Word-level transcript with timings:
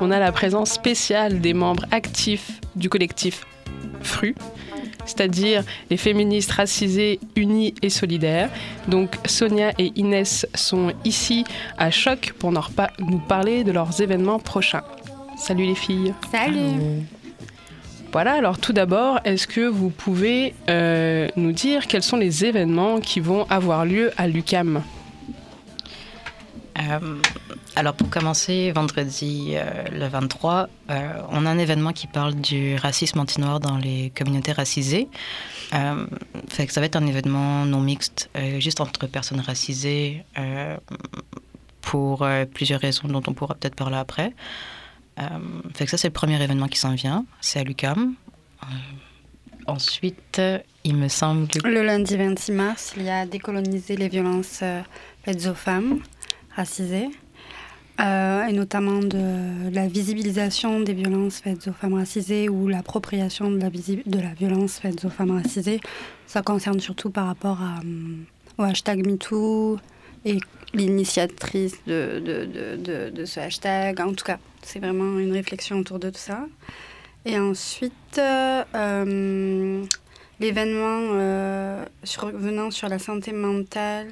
on 0.00 0.10
a 0.10 0.18
la 0.18 0.32
présence 0.32 0.70
spéciale 0.70 1.40
des 1.40 1.54
membres 1.54 1.84
actifs 1.90 2.60
du 2.76 2.88
collectif 2.88 3.46
FRU, 4.02 4.34
c'est-à-dire 5.04 5.62
les 5.90 5.96
féministes 5.96 6.52
racisées 6.52 7.20
unies 7.36 7.74
et 7.82 7.90
solidaires. 7.90 8.50
Donc 8.88 9.16
Sonia 9.24 9.72
et 9.78 9.92
Inès 9.96 10.46
sont 10.54 10.92
ici 11.04 11.44
à 11.78 11.90
Choc 11.90 12.34
pour 12.38 12.52
nous 12.52 13.18
parler 13.20 13.64
de 13.64 13.72
leurs 13.72 14.00
événements 14.00 14.38
prochains. 14.38 14.84
Salut 15.36 15.64
les 15.64 15.74
filles. 15.74 16.14
Salut. 16.30 17.04
Voilà, 18.12 18.32
alors 18.32 18.58
tout 18.58 18.72
d'abord, 18.72 19.20
est-ce 19.24 19.46
que 19.46 19.60
vous 19.60 19.90
pouvez 19.90 20.54
euh, 20.68 21.28
nous 21.36 21.52
dire 21.52 21.86
quels 21.86 22.02
sont 22.02 22.16
les 22.16 22.44
événements 22.44 22.98
qui 23.00 23.20
vont 23.20 23.44
avoir 23.48 23.84
lieu 23.84 24.10
à 24.16 24.26
l'UCAM 24.26 24.82
euh, 26.78 27.16
alors 27.76 27.94
pour 27.94 28.10
commencer, 28.10 28.72
vendredi 28.72 29.52
euh, 29.54 29.84
le 29.92 30.06
23, 30.08 30.68
on 30.88 31.46
a 31.46 31.50
un 31.50 31.58
événement 31.58 31.92
qui 31.92 32.06
parle 32.06 32.34
du 32.34 32.76
racisme 32.76 33.20
anti-noir 33.20 33.60
dans 33.60 33.76
les 33.76 34.12
communautés 34.16 34.52
racisées. 34.52 35.08
que 35.70 36.72
ça 36.72 36.80
va 36.80 36.86
être 36.86 36.96
un 36.96 37.06
événement 37.06 37.64
non 37.64 37.80
mixte, 37.80 38.28
juste 38.58 38.80
entre 38.80 39.06
personnes 39.06 39.40
racisées, 39.40 40.24
pour 41.80 42.26
plusieurs 42.52 42.80
raisons 42.80 43.08
dont 43.08 43.22
on 43.26 43.34
pourra 43.34 43.54
peut-être 43.54 43.76
parler 43.76 43.96
après. 43.96 44.34
Euh, 45.20 45.24
que 45.78 45.86
ça, 45.86 45.96
c'est 45.96 46.08
le 46.08 46.12
premier 46.12 46.42
événement 46.42 46.68
qui 46.68 46.78
s'en 46.78 46.94
vient. 46.94 47.24
C'est 47.40 47.60
à 47.60 47.64
l'UCAM. 47.64 48.14
Euh, 48.62 48.66
ensuite, 49.66 50.40
il 50.84 50.96
me 50.96 51.08
semble. 51.08 51.48
Le 51.64 51.82
lundi 51.82 52.16
26 52.16 52.52
mars, 52.52 52.94
il 52.96 53.04
y 53.04 53.10
a 53.10 53.26
décoloniser 53.26 53.96
les 53.96 54.08
violences 54.08 54.60
euh, 54.62 54.80
faites 55.24 55.46
aux 55.46 55.54
femmes 55.54 56.00
racisées. 56.54 57.10
Et 58.00 58.52
notamment 58.52 59.00
de, 59.00 59.70
la 59.72 59.86
visibilisation 59.86 60.80
des 60.80 60.94
violences 60.94 61.38
faites 61.38 61.68
aux 61.68 61.72
femmes 61.72 61.94
racisées 61.94 62.48
ou 62.48 62.68
l'appropriation 62.68 63.50
de 63.50 63.58
la, 63.58 63.70
de 63.70 64.18
la 64.18 64.34
violence 64.34 64.78
faite 64.78 65.04
aux 65.04 65.10
femmes 65.10 65.32
racisées. 65.32 65.80
Ça 66.26 66.42
concerne 66.42 66.80
surtout 66.80 67.10
par 67.10 67.26
rapport 67.26 67.60
à, 67.60 67.80
au 68.58 68.62
hashtag 68.62 69.06
MeToo 69.06 69.78
et 70.24 70.38
l'initiatrice 70.74 71.76
de, 71.86 72.20
de, 72.20 73.10
de, 73.10 73.24
ce 73.24 73.40
hashtag. 73.40 74.00
En 74.00 74.12
tout 74.12 74.24
cas, 74.24 74.38
c'est 74.62 74.78
vraiment 74.78 75.18
une 75.18 75.32
réflexion 75.32 75.78
autour 75.78 75.98
de 75.98 76.10
tout 76.10 76.18
ça. 76.18 76.46
Et 77.24 77.38
ensuite, 77.38 78.18
euh, 78.18 79.84
l'événement 80.38 81.00
euh, 81.14 81.84
sur 82.04 82.88
la 82.88 82.98
santé 82.98 83.32
mentale 83.32 84.08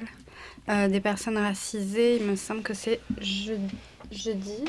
euh, 0.69 0.87
des 0.87 0.99
personnes 0.99 1.37
racisées, 1.37 2.17
il 2.17 2.25
me 2.25 2.35
semble 2.35 2.61
que 2.61 2.73
c'est 2.73 2.99
jeudi. 3.21 4.63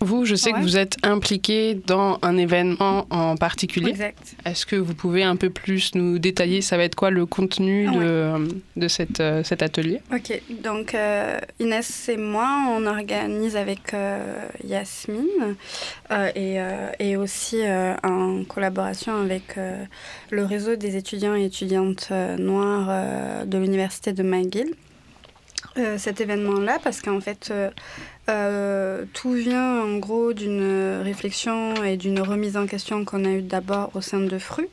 Vous, 0.00 0.24
je 0.24 0.36
sais 0.36 0.52
que 0.52 0.60
vous 0.60 0.76
êtes 0.76 0.96
impliqué 1.02 1.74
dans 1.74 2.18
un 2.22 2.36
événement 2.36 3.06
en 3.10 3.36
particulier. 3.36 3.90
Exact. 3.90 4.36
Est-ce 4.44 4.64
que 4.64 4.76
vous 4.76 4.94
pouvez 4.94 5.24
un 5.24 5.34
peu 5.34 5.50
plus 5.50 5.94
nous 5.96 6.20
détailler, 6.20 6.60
ça 6.60 6.76
va 6.76 6.84
être 6.84 6.94
quoi 6.94 7.10
le 7.10 7.26
contenu 7.26 7.86
de, 7.86 8.48
de 8.76 8.88
cette, 8.88 9.20
euh, 9.20 9.42
cet 9.42 9.60
atelier? 9.60 10.00
Ok, 10.14 10.40
donc 10.62 10.94
euh, 10.94 11.38
Inès 11.58 12.08
et 12.08 12.16
moi, 12.16 12.48
on 12.70 12.86
organise 12.86 13.56
avec 13.56 13.92
euh, 13.92 14.38
Yasmine 14.62 15.56
et, 16.36 16.58
et, 17.00 17.16
aussi 17.16 17.58
en 18.04 18.44
collaboration 18.44 19.20
avec 19.20 19.56
le 20.30 20.44
réseau 20.44 20.76
des 20.76 20.96
étudiants 20.96 21.34
et 21.34 21.44
étudiantes 21.44 22.10
noirs 22.38 23.44
de 23.46 23.58
l'Université 23.58 24.12
de 24.12 24.22
McGill. 24.22 24.74
Cet 25.96 26.20
événement-là, 26.20 26.78
parce 26.82 27.00
qu'en 27.00 27.20
fait, 27.20 27.52
euh, 28.28 29.04
tout 29.14 29.32
vient 29.32 29.82
en 29.82 29.96
gros 29.96 30.34
d'une 30.34 31.00
réflexion 31.02 31.82
et 31.82 31.96
d'une 31.96 32.20
remise 32.20 32.58
en 32.58 32.66
question 32.66 33.04
qu'on 33.04 33.24
a 33.24 33.28
eue 33.28 33.42
d'abord 33.42 33.90
au 33.94 34.02
sein 34.02 34.20
de 34.20 34.38
FRU, 34.38 34.68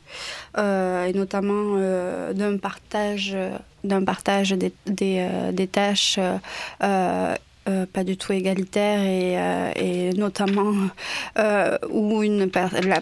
euh, 0.58 1.06
et 1.06 1.14
notamment 1.14 1.76
euh, 1.78 2.34
d'un 2.34 2.58
partage, 2.58 3.38
partage 4.06 4.52
des, 4.52 4.74
des, 4.88 5.26
des 5.54 5.68
tâches 5.68 6.20
euh, 7.68 7.88
pas 7.92 8.04
du 8.04 8.16
tout 8.16 8.32
égalitaire 8.32 9.02
et, 9.02 9.40
euh, 9.40 9.72
et 9.76 10.14
notamment 10.14 10.72
euh, 11.40 11.78
où 11.90 12.22
une 12.22 12.50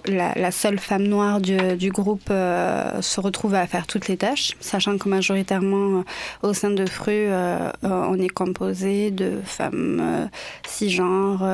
la, 0.08 0.34
la, 0.36 0.52
seule 0.52 0.80
femme 0.80 1.04
noire 1.04 1.42
du, 1.42 1.58
du 1.76 1.92
groupe 1.92 2.30
se 2.30 3.20
retrouve 3.20 3.56
à 3.56 3.68
faire 3.68 3.88
toutes 3.88 4.08
les 4.08 4.16
tâches, 4.16 4.56
sachant 4.62 4.98
que 4.98 5.10
majoritairement 5.10 6.06
au 6.44 6.54
sein 6.54 6.72
de 6.72 6.86
FRU, 6.86 7.28
on 7.84 8.20
est 8.20 8.30
composé 8.30 9.12
de 9.12 9.42
femmes 9.44 10.30
cisgenres, 10.66 11.46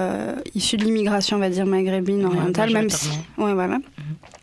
issues 0.54 0.78
de 0.78 0.84
l'immigration, 0.84 1.38
on 1.38 1.40
va 1.40 1.50
dire 1.50 1.66
maghrébine, 1.66 2.26
orientale, 2.26 2.72
même 2.72 2.90
si... 2.90 3.10
Ouais, 3.38 3.54
voilà. 3.54 3.78
Mhm. 3.78 4.39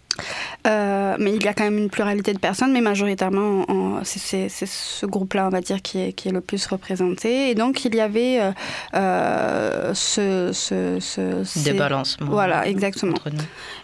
Euh, 0.67 1.17
mais 1.19 1.35
il 1.35 1.43
y 1.43 1.49
a 1.49 1.55
quand 1.55 1.65
même 1.65 1.79
une 1.79 1.91
pluralité 1.91 2.33
de 2.33 2.39
personnes, 2.39 2.73
mais 2.73 2.81
majoritairement, 2.81 3.67
c'est 4.05 4.49
ce 4.49 5.07
groupe-là, 5.07 5.47
on 5.47 5.51
va 5.51 5.61
dire, 5.61 5.83
qui 5.83 6.01
est, 6.01 6.13
qui 6.13 6.29
est, 6.29 6.33
le 6.33 6.41
plus 6.41 6.67
représenté. 6.67 7.51
Et 7.51 7.55
donc, 7.55 7.85
il 7.85 7.95
y 7.95 8.01
avait 8.01 8.41
euh, 8.41 8.51
euh 8.95 9.95
ce, 9.95 10.51
ce, 10.53 10.99
ce 11.01 11.65
Débalancement. 11.65 12.27
Voilà, 12.31 12.67
exactement. 12.67 13.17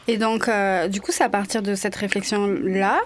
Et 0.09 0.17
donc, 0.17 0.49
euh, 0.49 0.89
du 0.89 1.01
coup, 1.01 1.13
c'est 1.13 1.25
à 1.25 1.29
partir 1.29 1.63
de 1.63 1.75
cette 1.75 1.97
réflexion-là 1.97 3.01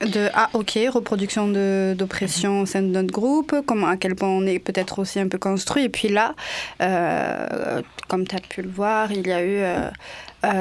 de 0.00 0.28
ah 0.34 0.48
ok 0.52 0.78
reproduction 0.90 1.48
d'oppression 1.94 2.60
au 2.60 2.66
sein 2.66 2.82
de 2.82 2.86
notre 2.86 3.12
groupe 3.12 3.54
comment 3.66 3.88
à 3.88 3.96
quel 3.96 4.14
point 4.14 4.28
on 4.28 4.46
est 4.46 4.58
peut-être 4.58 5.00
aussi 5.00 5.18
un 5.18 5.28
peu 5.28 5.38
construit 5.38 5.84
et 5.84 5.88
puis 5.88 6.08
là 6.08 6.34
euh, 6.80 7.82
comme 8.06 8.26
tu 8.26 8.36
as 8.36 8.40
pu 8.40 8.62
le 8.62 8.68
voir 8.68 9.10
il 9.10 9.26
y 9.26 9.32
a 9.32 9.42
eu 9.42 9.58
euh, 9.58 9.90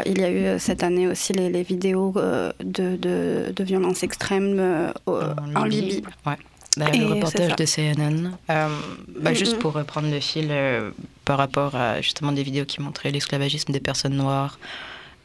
il 0.05 0.19
y 0.19 0.23
a 0.23 0.29
eu 0.29 0.43
euh, 0.43 0.59
cette 0.59 0.83
année 0.83 1.07
aussi 1.07 1.33
les, 1.33 1.49
les 1.49 1.63
vidéos 1.63 2.13
euh, 2.17 2.51
de, 2.63 2.95
de, 2.95 3.53
de 3.55 3.63
violences 3.63 4.03
extrêmes 4.03 4.91
en, 5.05 5.63
Libye. 5.65 6.03
Ouais. 6.25 6.37
Bah, 6.77 6.85
le 6.93 7.07
reportage 7.07 7.55
de 7.55 7.65
CNN. 7.65 8.31
Bah, 8.47 9.33
juste 9.33 9.57
pour 9.57 9.73
reprendre 9.73 10.11
le 10.11 10.19
fil 10.19 10.53
par 11.25 11.39
rapport 11.39 11.75
à 11.75 12.01
justement 12.01 12.31
des 12.31 12.43
vidéos 12.43 12.65
qui 12.65 12.81
montraient 12.81 13.11
l'esclavagisme 13.11 13.73
des 13.73 13.79
personnes 13.79 14.15
noires 14.15 14.59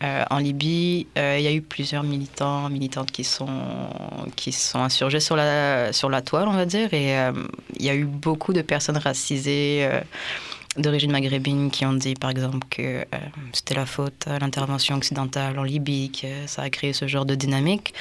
en 0.00 0.38
Libye, 0.38 1.06
il 1.14 1.40
y 1.40 1.46
a 1.46 1.52
eu 1.52 1.60
plusieurs 1.60 2.04
militants, 2.04 2.70
militantes 2.70 3.10
qui 3.10 3.22
sont, 3.22 3.50
qui 4.34 4.50
sont 4.50 4.80
insurgés 4.80 5.20
sur 5.20 5.36
la, 5.36 5.92
sur 5.92 6.08
la 6.08 6.22
toile, 6.22 6.48
on 6.48 6.54
va 6.54 6.64
dire, 6.64 6.92
et 6.94 7.14
il 7.76 7.84
y 7.84 7.90
a 7.90 7.94
eu 7.94 8.06
beaucoup 8.06 8.54
de 8.54 8.62
personnes 8.62 8.96
racisées 8.96 9.86
d'origine 10.76 11.10
maghrébine 11.10 11.70
qui 11.70 11.84
ont 11.84 11.92
dit, 11.92 12.14
par 12.14 12.30
exemple, 12.30 12.66
que 12.70 12.82
euh, 12.82 13.04
c'était 13.52 13.74
la 13.74 13.86
faute 13.86 14.26
à 14.26 14.38
l'intervention 14.38 14.96
occidentale 14.96 15.58
en 15.58 15.62
Libye, 15.62 16.10
que 16.10 16.46
ça 16.46 16.62
a 16.62 16.70
créé 16.70 16.92
ce 16.92 17.06
genre 17.06 17.26
de 17.26 17.34
dynamique. 17.34 17.92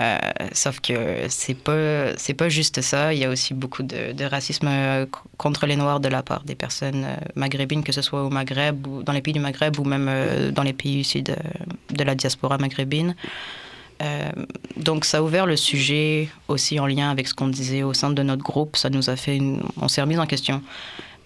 Euh, 0.00 0.16
sauf 0.52 0.78
que 0.78 1.26
c'est 1.28 1.56
pas 1.56 2.16
c'est 2.16 2.34
pas 2.34 2.48
juste 2.48 2.82
ça. 2.82 3.12
Il 3.12 3.18
y 3.18 3.24
a 3.24 3.30
aussi 3.30 3.52
beaucoup 3.52 3.82
de, 3.82 4.24
racisme 4.24 4.68
euh, 4.68 5.06
contre 5.38 5.66
les 5.66 5.74
Noirs 5.74 5.98
de 5.98 6.08
la 6.08 6.22
part 6.22 6.44
des 6.44 6.54
personnes 6.54 7.04
maghrébines, 7.34 7.82
que 7.82 7.90
ce 7.90 8.02
soit 8.02 8.22
au 8.22 8.30
Maghreb 8.30 8.86
ou 8.86 9.02
dans 9.02 9.12
les 9.12 9.22
pays 9.22 9.34
du 9.34 9.40
Maghreb 9.40 9.76
ou 9.80 9.84
même 9.84 10.52
dans 10.52 10.62
les 10.62 10.72
pays 10.72 11.00
issus 11.00 11.22
de, 11.22 11.34
de 11.90 12.04
la 12.04 12.14
diaspora 12.14 12.58
maghrébine. 12.58 13.16
donc 14.76 15.04
ça 15.04 15.18
a 15.18 15.22
ouvert 15.22 15.46
le 15.46 15.56
sujet 15.56 16.28
aussi 16.46 16.78
en 16.78 16.86
lien 16.86 17.10
avec 17.10 17.26
ce 17.26 17.34
qu'on 17.34 17.48
disait 17.48 17.82
au 17.82 17.92
sein 17.92 18.10
de 18.10 18.22
notre 18.22 18.44
groupe. 18.44 18.76
Ça 18.76 18.90
nous 18.90 19.10
a 19.10 19.16
fait 19.16 19.40
on 19.80 19.88
s'est 19.88 20.02
remis 20.02 20.16
en 20.16 20.26
question. 20.26 20.62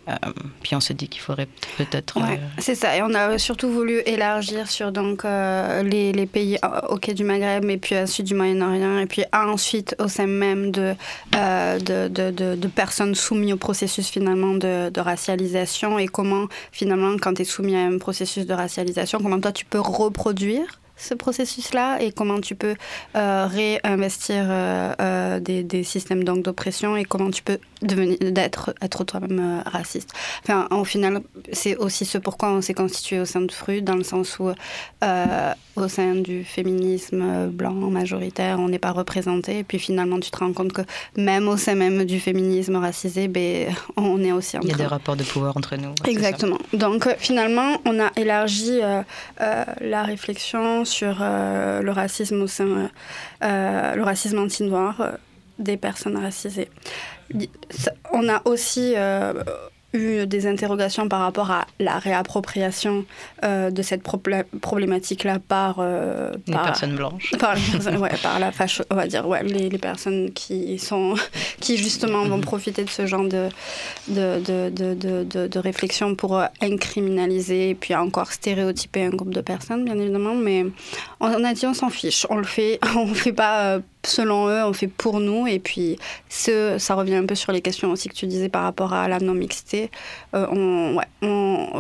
Euh, 0.09 0.15
puis 0.63 0.75
on 0.75 0.81
s'est 0.81 0.95
dit 0.95 1.09
qu'il 1.09 1.21
faudrait 1.21 1.49
peut-être. 1.77 2.17
Ouais, 2.17 2.39
euh, 2.41 2.47
C'est 2.59 2.75
ça. 2.75 2.97
Et 2.97 3.03
on 3.03 3.15
a 3.15 3.39
surtout 3.39 3.71
voulu 3.71 4.01
élargir 4.05 4.69
sur 4.69 4.91
donc 4.91 5.25
euh, 5.25 5.83
les, 5.83 6.13
les, 6.13 6.27
pays 6.27 6.59
au 6.89 6.97
quai 6.97 7.15
du 7.15 7.25
Maghreb 7.25 7.69
et 7.71 7.79
puis 7.79 7.97
ensuite 7.97 8.27
du 8.27 8.35
Moyen-Orient 8.35 8.99
et 8.99 9.07
puis 9.07 9.25
ensuite 9.33 9.95
au 9.99 10.09
sein 10.09 10.27
même 10.27 10.71
de, 10.73 10.95
de, 11.33 12.09
de, 12.09 12.31
de, 12.31 12.69
personnes 12.69 13.15
soumises 13.15 13.53
au 13.53 13.57
processus 13.57 14.09
finalement 14.09 14.55
de, 14.55 15.01
racialisation 15.01 15.99
et 15.99 16.07
comment 16.07 16.47
finalement 16.71 17.17
quand 17.21 17.35
tu 17.35 17.43
es 17.43 17.45
soumis 17.45 17.77
à 17.77 17.81
un 17.81 17.99
processus 17.99 18.47
de 18.47 18.55
racialisation, 18.55 19.19
comment 19.21 19.41
toi 19.41 19.53
tu 19.53 19.65
peux 19.65 19.81
reproduire 19.81 20.81
ce 20.97 21.15
processus-là 21.15 22.01
et 22.01 22.13
comment 22.13 22.41
tu 22.41 22.55
peux 22.55 22.75
euh, 23.17 23.47
réinvestir 23.47 24.45
euh, 24.49 24.95
euh, 25.01 25.41
des, 25.41 25.63
des, 25.63 25.83
systèmes 25.83 26.25
d'oppression 26.25 26.97
et 26.97 27.05
comment 27.05 27.31
tu 27.31 27.43
peux 27.43 27.59
d'être 27.83 28.75
être 28.81 29.05
toi-même 29.05 29.63
raciste. 29.67 30.11
Enfin, 30.43 30.69
au 30.71 30.85
final, 30.85 31.23
c'est 31.53 31.77
aussi 31.77 32.05
ce 32.05 32.19
pourquoi 32.19 32.51
on 32.51 32.61
s'est 32.61 32.75
constitué 32.75 33.21
au 33.21 33.25
sein 33.25 33.41
de 33.41 33.53
FRU, 33.53 33.83
dans 33.83 33.97
le 33.97 34.05
sens 34.05 34.39
où 34.39 34.51
au 35.75 35.89
sein 35.89 36.15
du 36.17 36.45
féminisme 36.45 37.49
blanc 37.49 37.73
majoritaire, 37.73 38.59
on 38.61 38.69
n'est 38.69 38.79
pas 38.79 38.93
représenté. 38.93 39.61
Et 39.61 39.65
puis 39.65 39.79
finalement, 39.79 40.21
tu 40.21 40.31
te 40.31 40.37
rends 40.37 40.53
compte 40.53 40.73
que 40.73 40.83
même 41.17 41.49
au 41.49 41.57
sein 41.57 41.75
même 41.75 42.05
du 42.05 42.21
féminisme 42.21 42.77
racisé, 42.77 43.29
ben, 43.29 43.75
on 43.97 44.23
est 44.23 44.33
aussi 44.33 44.59
en 44.59 44.61
Il 44.61 44.69
y 44.69 44.75
a 44.75 44.77
des 44.77 44.87
rapports 44.87 45.17
de 45.17 45.25
pouvoir 45.25 45.57
entre 45.57 45.77
nous. 45.77 45.95
Exactement. 46.07 46.59
Donc 46.73 47.09
finalement, 47.19 47.79
on 47.87 48.01
a 48.01 48.11
élargi 48.17 48.81
la 49.39 50.03
réflexion 50.03 50.85
sur 50.85 51.19
euh, 51.21 51.83
le 51.83 51.91
racisme 51.91 52.43
au 52.43 52.47
sein, 52.47 52.91
euh, 53.43 53.95
le 53.95 54.03
racisme 54.03 54.39
anti-noir 54.39 55.01
euh, 55.01 55.13
des 55.59 55.77
personnes 55.77 56.17
racisées. 56.17 56.69
On 58.13 58.29
a 58.29 58.43
aussi 58.45 58.95
eu 59.95 60.27
des 60.27 60.47
interrogations 60.47 61.09
par 61.09 61.21
rapport 61.21 61.51
à 61.51 61.67
la 61.79 61.99
réappropriation 61.99 63.05
euh, 63.45 63.71
de 63.71 63.83
cette 63.83 64.03
problématique-là 64.03 65.39
par, 65.39 65.77
euh, 65.79 66.33
les 66.47 66.55
personnes 66.55 66.97
blanches. 66.97 67.33
Par, 67.39 67.57
ouais, 67.99 68.11
par 68.23 68.39
la 68.39 68.53
fâche, 68.53 68.83
on 68.91 68.95
va 68.95 69.07
dire, 69.07 69.27
ouais, 69.27 69.43
les, 69.43 69.69
les, 69.69 69.79
personnes 69.79 70.31
qui, 70.33 70.79
sont, 70.79 71.15
qui 71.61 71.77
justement 71.77 72.25
vont 72.25 72.41
profiter 72.41 72.85
de 72.85 72.91
ce 72.91 73.07
genre 73.07 73.25
de, 73.25 73.49
de, 74.09 74.41
de, 74.41 74.95
de, 74.95 75.47
de 75.47 75.59
réflexion 75.59 76.15
pour 76.15 76.43
incriminaliser 76.61 77.71
et 77.71 77.75
puis 77.75 77.95
encore 77.95 78.33
stéréotyper 78.33 79.05
un 79.05 79.11
groupe 79.11 79.35
de 79.35 79.41
personnes, 79.41 79.85
bien 79.85 79.99
évidemment. 79.99 80.35
Mais 80.35 80.67
on 81.21 81.45
a 81.45 81.53
dit 81.53 81.67
on 81.67 81.75
s'en 81.75 81.91
fiche, 81.91 82.27
on 82.31 82.37
le 82.37 82.45
fait, 82.45 82.79
on 82.97 83.07
ne 83.07 83.15
fait 83.15 83.33
pas 83.33 83.81
selon 84.07 84.49
eux, 84.49 84.65
on 84.65 84.73
fait 84.73 84.89
pour 84.89 85.21
nous. 85.21 85.47
Et 85.47 85.59
puis, 85.59 85.99
ce, 86.29 86.77
ça 86.79 86.95
revient 86.95 87.17
un 87.17 87.27
peu 87.27 87.35
sur 87.35 87.53
les 87.53 87.61
questions 87.61 87.91
aussi 87.91 88.09
que 88.09 88.15
tu 88.15 88.27
disais 88.27 88.49
par 88.49 88.65
rapport 88.65 88.93
à 88.93 89.09
la 89.09 89.21
non-mixité. 89.21 89.91
Euh, 90.35 90.97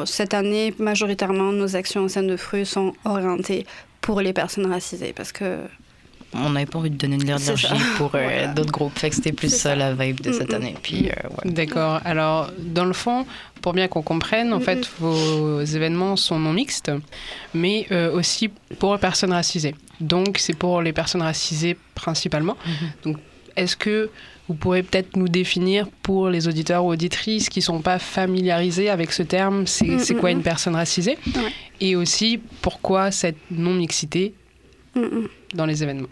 cette 0.04 0.34
année, 0.34 0.74
majoritairement, 0.78 1.52
nos 1.52 1.76
actions 1.76 2.02
au 2.02 2.08
sein 2.08 2.22
de 2.22 2.36
FRU 2.36 2.64
sont 2.64 2.94
orientées 3.04 3.66
pour 4.00 4.20
les 4.20 4.32
personnes 4.32 4.66
racisées 4.66 5.12
parce 5.12 5.32
que 5.32 5.58
on 6.34 6.50
n'avait 6.50 6.66
pas 6.66 6.78
envie 6.78 6.90
de 6.90 6.96
donner 6.96 7.18
de 7.18 7.24
l'énergie 7.24 7.66
pour 7.98 8.12
euh, 8.14 8.52
d'autres 8.54 8.72
groupes. 8.72 8.98
Fait 8.98 9.10
que 9.10 9.16
c'était 9.16 9.32
plus 9.32 9.54
ça, 9.54 9.76
la 9.76 9.92
vibe 9.92 10.20
de 10.20 10.32
cette 10.32 10.54
année. 10.54 10.74
Puis, 10.82 11.10
euh, 11.10 11.28
D'accord. 11.44 12.00
Alors, 12.04 12.50
dans 12.58 12.86
le 12.86 12.94
fond, 12.94 13.26
pour 13.62 13.72
bien 13.72 13.88
qu'on 13.88 14.02
comprenne, 14.02 14.52
en 14.52 14.60
fait, 14.60 14.90
vos 14.98 15.62
événements 15.62 16.16
sont 16.16 16.38
non 16.38 16.52
mixtes, 16.52 16.92
mais 17.54 17.86
aussi 18.12 18.48
pour 18.78 18.94
les 18.94 19.00
personnes 19.00 19.32
racisées. 19.32 19.74
Donc, 20.00 20.38
c'est 20.38 20.56
pour 20.56 20.82
les 20.82 20.92
personnes 20.92 21.22
racisées 21.22 21.76
principalement. 21.94 22.56
Mhm. 22.66 22.88
Donc, 23.04 23.16
est-ce 23.56 23.76
que 23.76 24.10
vous 24.48 24.54
pourrez 24.54 24.82
peut-être 24.82 25.16
nous 25.16 25.28
définir 25.28 25.88
pour 26.02 26.28
les 26.28 26.48
auditeurs 26.48 26.84
ou 26.84 26.90
auditrices 26.90 27.48
qui 27.48 27.60
ne 27.60 27.64
sont 27.64 27.80
pas 27.80 27.98
familiarisés 27.98 28.90
avec 28.90 29.12
ce 29.12 29.22
terme, 29.22 29.66
c'est 29.66 30.14
quoi 30.14 30.30
une 30.30 30.42
personne 30.42 30.74
racisée 30.74 31.16
Et 31.80 31.94
aussi, 31.96 32.40
pourquoi 32.60 33.10
cette 33.10 33.38
non-mixité 33.50 34.34
dans 35.54 35.66
les 35.66 35.82
événements? 35.82 36.08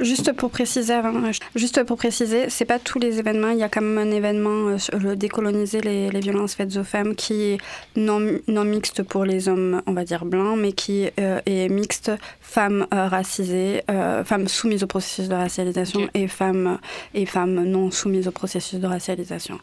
Juste 0.00 0.32
pour 0.32 0.50
préciser, 0.50 0.92
avant, 0.92 1.12
juste 1.54 1.84
pour 1.84 1.96
préciser, 1.96 2.50
c'est 2.50 2.64
pas 2.64 2.80
tous 2.80 2.98
les 2.98 3.20
événements. 3.20 3.50
Il 3.50 3.58
y 3.58 3.62
a 3.62 3.68
quand 3.68 3.80
même 3.80 3.98
un 3.98 4.10
événement 4.10 4.68
euh, 4.68 4.76
le 4.98 5.14
décoloniser 5.14 5.80
les, 5.80 6.10
les, 6.10 6.20
violences 6.20 6.54
faites 6.54 6.76
aux 6.76 6.84
femmes 6.84 7.14
qui 7.14 7.42
est 7.42 7.58
non, 7.94 8.20
non 8.48 8.64
mixte 8.64 9.04
pour 9.04 9.24
les 9.24 9.48
hommes, 9.48 9.82
on 9.86 9.92
va 9.92 10.04
dire 10.04 10.24
blancs, 10.24 10.58
mais 10.58 10.72
qui 10.72 11.08
euh, 11.20 11.40
est 11.46 11.68
mixte 11.68 12.10
femmes 12.40 12.86
euh, 12.92 13.06
racisées, 13.06 13.82
femmes 14.24 14.48
soumises 14.48 14.82
au 14.82 14.86
processus 14.88 15.28
de 15.28 15.34
racialisation 15.34 16.08
et 16.14 16.26
femmes 16.26 16.78
et 17.14 17.26
femmes 17.26 17.64
non 17.64 17.90
soumises 17.90 18.26
au 18.26 18.32
processus 18.32 18.80
de 18.80 18.86
racialisation. 18.86 19.58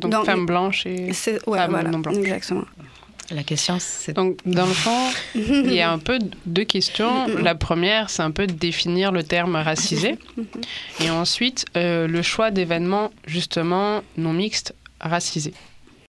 donc, 0.00 0.24
femmes 0.24 0.46
blanches 0.46 0.86
et 0.86 1.12
femmes 1.12 1.90
non 1.90 1.98
blanches. 1.98 2.16
Exactement. 2.16 2.64
La 3.30 3.42
question, 3.42 3.78
c'est... 3.78 4.12
Donc, 4.12 4.38
dans 4.46 4.66
le 4.66 4.72
fond, 4.72 5.10
il 5.34 5.72
y 5.72 5.80
a 5.80 5.90
un 5.90 5.98
peu 5.98 6.18
deux 6.46 6.64
questions. 6.64 7.26
La 7.26 7.54
première, 7.54 8.10
c'est 8.10 8.22
un 8.22 8.30
peu 8.30 8.46
de 8.46 8.52
définir 8.52 9.12
le 9.12 9.22
terme 9.22 9.56
racisé. 9.56 10.18
Et 11.00 11.10
ensuite, 11.10 11.64
euh, 11.76 12.06
le 12.06 12.22
choix 12.22 12.50
d'événements, 12.50 13.12
justement, 13.26 14.02
non 14.16 14.32
mixtes, 14.32 14.74
racisés. 15.00 15.54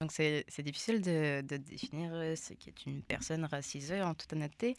Donc, 0.01 0.13
c'est, 0.13 0.45
difficile 0.61 1.01
de, 1.01 1.43
définir 1.57 2.11
euh, 2.13 2.37
ce 2.37 2.55
qu'est 2.55 2.87
une 2.87 3.03
personne 3.03 3.45
racisée, 3.45 4.01
en 4.03 4.15
toute 4.15 4.33
honnêteté. 4.33 4.77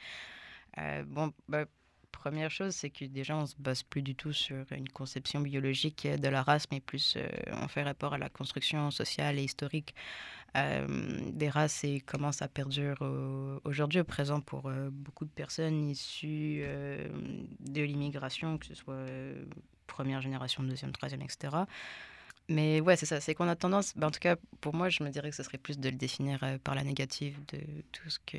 Euh, 0.77 1.03
bon, 1.05 1.33
bah, 1.47 1.65
première 2.11 2.51
chose, 2.51 2.75
c'est 2.75 2.89
que 2.89 3.05
déjà, 3.05 3.35
on 3.35 3.45
se 3.45 3.55
base 3.57 3.83
plus 3.83 4.01
du 4.01 4.15
tout 4.15 4.33
sur 4.33 4.65
une 4.71 4.89
conception 4.89 5.39
biologique 5.41 6.07
de 6.07 6.27
la 6.27 6.43
race, 6.43 6.65
mais 6.71 6.79
plus 6.79 7.17
on 7.51 7.67
fait 7.67 7.83
rapport 7.83 8.13
à 8.13 8.17
la 8.17 8.29
construction 8.29 8.91
sociale 8.91 9.39
et 9.39 9.43
historique 9.43 9.95
euh, 10.57 10.87
des 11.31 11.49
races 11.49 11.83
et 11.83 11.99
comment 11.99 12.31
ça 12.31 12.47
perdure 12.47 12.97
aujourd'hui 13.65 13.99
au 13.99 14.03
présent 14.03 14.41
pour 14.41 14.65
euh, 14.65 14.89
beaucoup 14.91 15.25
de 15.25 15.29
personnes 15.29 15.87
issues 15.89 16.61
euh, 16.63 17.07
de 17.59 17.81
l'immigration, 17.83 18.57
que 18.57 18.65
ce 18.65 18.73
soit 18.73 19.05
première 19.85 20.21
génération, 20.21 20.63
deuxième, 20.63 20.91
troisième, 20.91 21.21
etc. 21.21 21.55
Mais 22.47 22.81
ouais, 22.81 22.95
c'est 22.95 23.05
ça, 23.05 23.19
c'est 23.21 23.35
qu'on 23.35 23.47
a 23.47 23.55
tendance, 23.55 23.95
ben, 23.95 24.07
en 24.07 24.11
tout 24.11 24.19
cas 24.19 24.37
pour 24.59 24.73
moi, 24.73 24.89
je 24.89 25.03
me 25.03 25.09
dirais 25.09 25.29
que 25.29 25.35
ce 25.35 25.43
serait 25.43 25.59
plus 25.59 25.77
de 25.77 25.89
le 25.89 25.95
définir 25.95 26.39
par 26.63 26.73
la 26.73 26.83
négative 26.83 27.37
de 27.53 27.59
tout 27.91 28.09
ce 28.09 28.17
que 28.25 28.37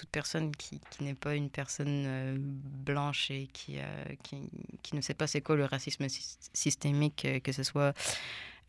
toute 0.00 0.10
personne 0.10 0.50
qui, 0.56 0.80
n'est 1.00 1.14
pas 1.14 1.34
une 1.34 1.50
personne 1.50 2.38
blanche 2.38 3.30
et 3.30 3.48
qui, 3.52 3.76
qui, 4.22 4.50
qui, 4.82 4.96
ne 4.96 5.00
sait 5.00 5.14
pas 5.14 5.26
c'est 5.26 5.40
quoi 5.42 5.56
le 5.56 5.66
racisme 5.66 6.06
systémique, 6.52 7.26
que 7.44 7.52
ce 7.52 7.62
soit 7.62 7.94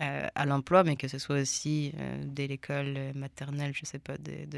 euh, 0.01 0.27
à 0.33 0.45
l'emploi, 0.47 0.83
mais 0.83 0.95
que 0.95 1.07
ce 1.07 1.19
soit 1.19 1.39
aussi 1.41 1.93
euh, 1.99 2.23
dès 2.25 2.47
l'école 2.47 2.97
maternelle, 3.13 3.71
je 3.75 3.81
ne 3.83 3.85
sais 3.85 3.99
pas, 3.99 4.17
dès, 4.17 4.49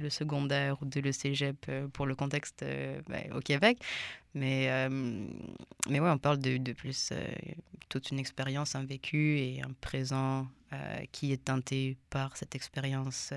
le 0.00 0.10
secondaire 0.10 0.80
ou 0.80 0.84
dès 0.84 1.00
le 1.00 1.10
cégep 1.10 1.66
euh, 1.68 1.88
pour 1.88 2.06
le 2.06 2.14
contexte 2.14 2.64
ben, 3.08 3.32
au 3.34 3.40
Québec. 3.40 3.78
Mais, 4.34 4.88
mais 5.88 6.00
ouais, 6.00 6.08
on 6.08 6.18
parle 6.18 6.38
de 6.38 6.72
plus 6.72 7.12
toute 7.88 8.10
une 8.10 8.18
expérience, 8.18 8.74
un 8.76 8.84
vécu 8.84 9.38
et 9.38 9.60
un 9.62 9.72
présent 9.80 10.46
qui 11.10 11.32
est 11.32 11.44
teinté 11.44 11.98
par 12.08 12.38
cette 12.38 12.54
expérience 12.54 13.34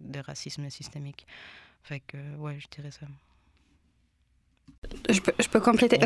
de 0.00 0.18
racisme 0.18 0.68
systémique. 0.68 1.26
Fait 1.82 2.00
que, 2.06 2.16
ouais, 2.38 2.58
je 2.60 2.68
dirais 2.68 2.90
ça. 2.90 3.06
Je 5.08 5.20
peux, 5.20 5.32
je 5.38 5.48
peux, 5.48 5.60
compléter. 5.60 5.98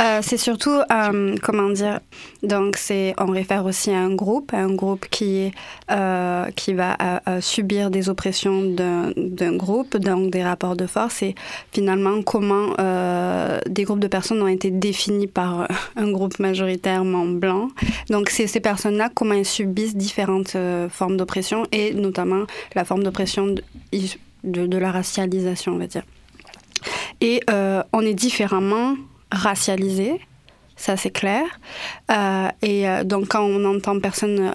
Euh, 0.00 0.20
c'est 0.22 0.36
surtout, 0.36 0.78
euh, 0.92 1.36
comment 1.42 1.70
dire, 1.70 2.00
donc 2.42 2.76
c'est, 2.76 3.14
on 3.18 3.26
réfère 3.26 3.64
aussi 3.64 3.90
à 3.90 3.98
un 3.98 4.14
groupe, 4.14 4.52
un 4.52 4.74
groupe 4.74 5.06
qui, 5.10 5.52
euh, 5.90 6.50
qui 6.54 6.74
va 6.74 6.96
subir 7.40 7.90
des 7.90 8.08
oppressions 8.08 8.62
d'un 8.62 9.56
groupe, 9.56 9.96
donc 9.96 10.30
des 10.30 10.44
rapports 10.44 10.76
de 10.76 10.86
force, 10.86 11.22
et 11.22 11.34
finalement 11.72 12.22
comment 12.22 12.74
des 13.66 13.84
groupes 13.84 14.00
de 14.00 14.08
personnes 14.08 14.42
ont 14.42 14.48
été 14.48 14.70
définis 14.70 15.26
par 15.26 15.66
un 15.96 16.10
groupe 16.10 16.38
majoritairement 16.38 17.26
blanc. 17.26 17.70
Donc 18.10 18.30
c'est 18.30 18.46
ces 18.46 18.60
personnes-là, 18.60 19.10
comment 19.14 19.34
elles 19.34 19.46
subissent 19.46 19.96
différentes 19.96 20.56
formes 20.90 21.16
d'oppression, 21.16 21.66
et 21.72 21.94
notamment 21.94 22.44
la 22.74 22.84
forme 22.84 23.02
d'oppression 23.02 23.54
de, 24.44 24.78
la 24.78 24.92
racialisation, 24.92 25.72
on 25.72 25.78
va 25.78 25.86
dire. 25.86 26.04
Et 27.20 27.40
euh, 27.50 27.82
on 27.92 28.00
est 28.00 28.14
différemment 28.14 28.96
racialisé, 29.30 30.20
ça 30.80 30.96
c'est 30.96 31.10
clair. 31.10 31.44
Euh, 32.10 32.48
et 32.62 32.88
euh, 32.88 33.04
donc 33.04 33.28
quand 33.28 33.42
on 33.42 33.64
entend 33.66 34.00
personne 34.00 34.54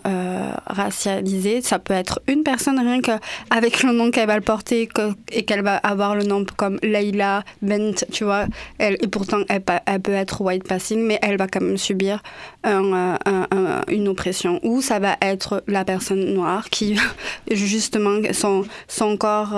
racialisée, 0.66 1.62
ça 1.62 1.78
peut 1.78 1.94
être 1.94 2.20
une 2.28 2.44
personne 2.44 2.80
rien 2.80 3.00
qu'avec 3.00 3.84
le 3.84 3.94
nom 3.94 4.10
qu'elle 4.10 4.28
va 4.28 4.36
le 4.36 4.42
porter 4.42 4.90
et 5.32 5.46
qu'elle 5.46 5.62
va 5.62 5.78
avoir 5.78 6.16
le 6.16 6.24
nom 6.24 6.44
comme 6.58 6.80
Leila 6.82 7.44
Bent, 7.62 8.06
tu 8.12 8.24
vois. 8.24 8.46
Elle, 8.80 8.98
et 9.02 9.08
pourtant 9.08 9.42
elle, 9.50 9.62
peut 10.02 10.14
être 10.14 10.42
white 10.42 10.68
passing, 10.68 11.06
mais 11.06 11.20
elle 11.22 11.38
va 11.38 11.48
quand 11.48 11.62
même 11.62 11.78
subir 11.78 12.24
une 12.66 14.08
oppression. 14.08 14.60
Ou 14.64 14.82
ça 14.82 14.98
va 15.00 15.18
être 15.22 15.64
la 15.68 15.86
personne 15.86 16.34
noire 16.34 16.70
qui 16.72 16.98
justement 17.52 18.20
son, 18.34 18.66
son 18.88 19.16
corps 19.18 19.54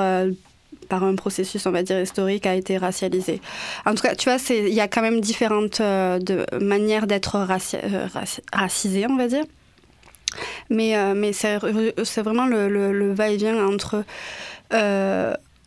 par 0.87 1.03
un 1.03 1.15
processus, 1.15 1.65
on 1.65 1.71
va 1.71 1.83
dire, 1.83 1.99
historique, 1.99 2.45
a 2.45 2.55
été 2.55 2.77
racialisé. 2.77 3.41
En 3.85 3.93
tout 3.93 4.03
cas, 4.03 4.15
tu 4.15 4.29
vois, 4.29 4.39
il 4.49 4.73
y 4.73 4.81
a 4.81 4.87
quand 4.87 5.01
même 5.01 5.21
différentes 5.21 5.81
euh, 5.81 6.19
de, 6.19 6.45
manières 6.59 7.07
d'être 7.07 7.35
euh, 7.35 8.07
racisé, 8.53 9.05
on 9.09 9.15
va 9.15 9.27
dire. 9.27 9.43
Mais, 10.69 10.97
euh, 10.97 11.13
mais 11.15 11.31
c'est 11.33 11.57
vraiment 12.21 12.45
le, 12.45 12.67
le, 12.69 13.13
va-et-vient 13.13 13.65
entre 13.65 14.03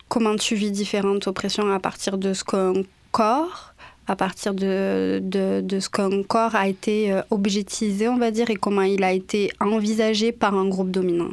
comment 0.08 0.36
tu 0.36 0.54
vis 0.54 0.70
différentes 0.70 1.26
oppressions 1.26 1.72
à 1.72 1.78
partir 1.78 2.18
de 2.18 2.34
ce 2.34 2.44
qu'un 2.44 2.72
corps, 3.12 3.74
à 4.06 4.16
partir 4.16 4.54
de, 4.54 5.20
de, 5.22 5.60
de 5.62 5.80
ce 5.80 5.88
qu'un 5.88 6.22
corps 6.24 6.54
a 6.54 6.68
été 6.68 7.18
objetisé, 7.30 8.08
on 8.08 8.18
va 8.18 8.30
dire, 8.30 8.50
et 8.50 8.56
comment 8.56 8.82
il 8.82 9.04
a 9.04 9.12
été 9.12 9.50
envisagé 9.60 10.32
par 10.32 10.54
un 10.54 10.68
groupe 10.68 10.90
dominant. 10.90 11.30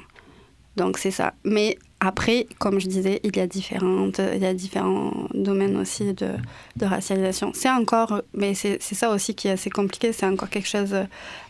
Donc 0.77 0.99
c'est 0.99 1.11
ça. 1.11 1.33
Mais 1.43 1.77
après, 1.99 2.45
comme 2.59 2.79
je 2.79 2.87
disais, 2.87 3.19
il 3.23 3.35
y 3.35 3.39
a, 3.39 3.47
différentes, 3.47 4.21
il 4.35 4.41
y 4.41 4.45
a 4.45 4.53
différents 4.53 5.27
domaines 5.33 5.77
aussi 5.77 6.13
de, 6.13 6.35
racialisation. 6.79 7.51
C'est 7.55 7.71
encore, 7.71 8.21
mais 8.35 8.53
c'est 8.53 8.79
ça 8.79 9.09
aussi 9.09 9.33
qui 9.33 9.47
est 9.47 9.51
assez 9.51 9.71
compliqué, 9.71 10.13
c'est 10.13 10.27
encore 10.27 10.49
quelque 10.49 10.67
chose 10.67 10.95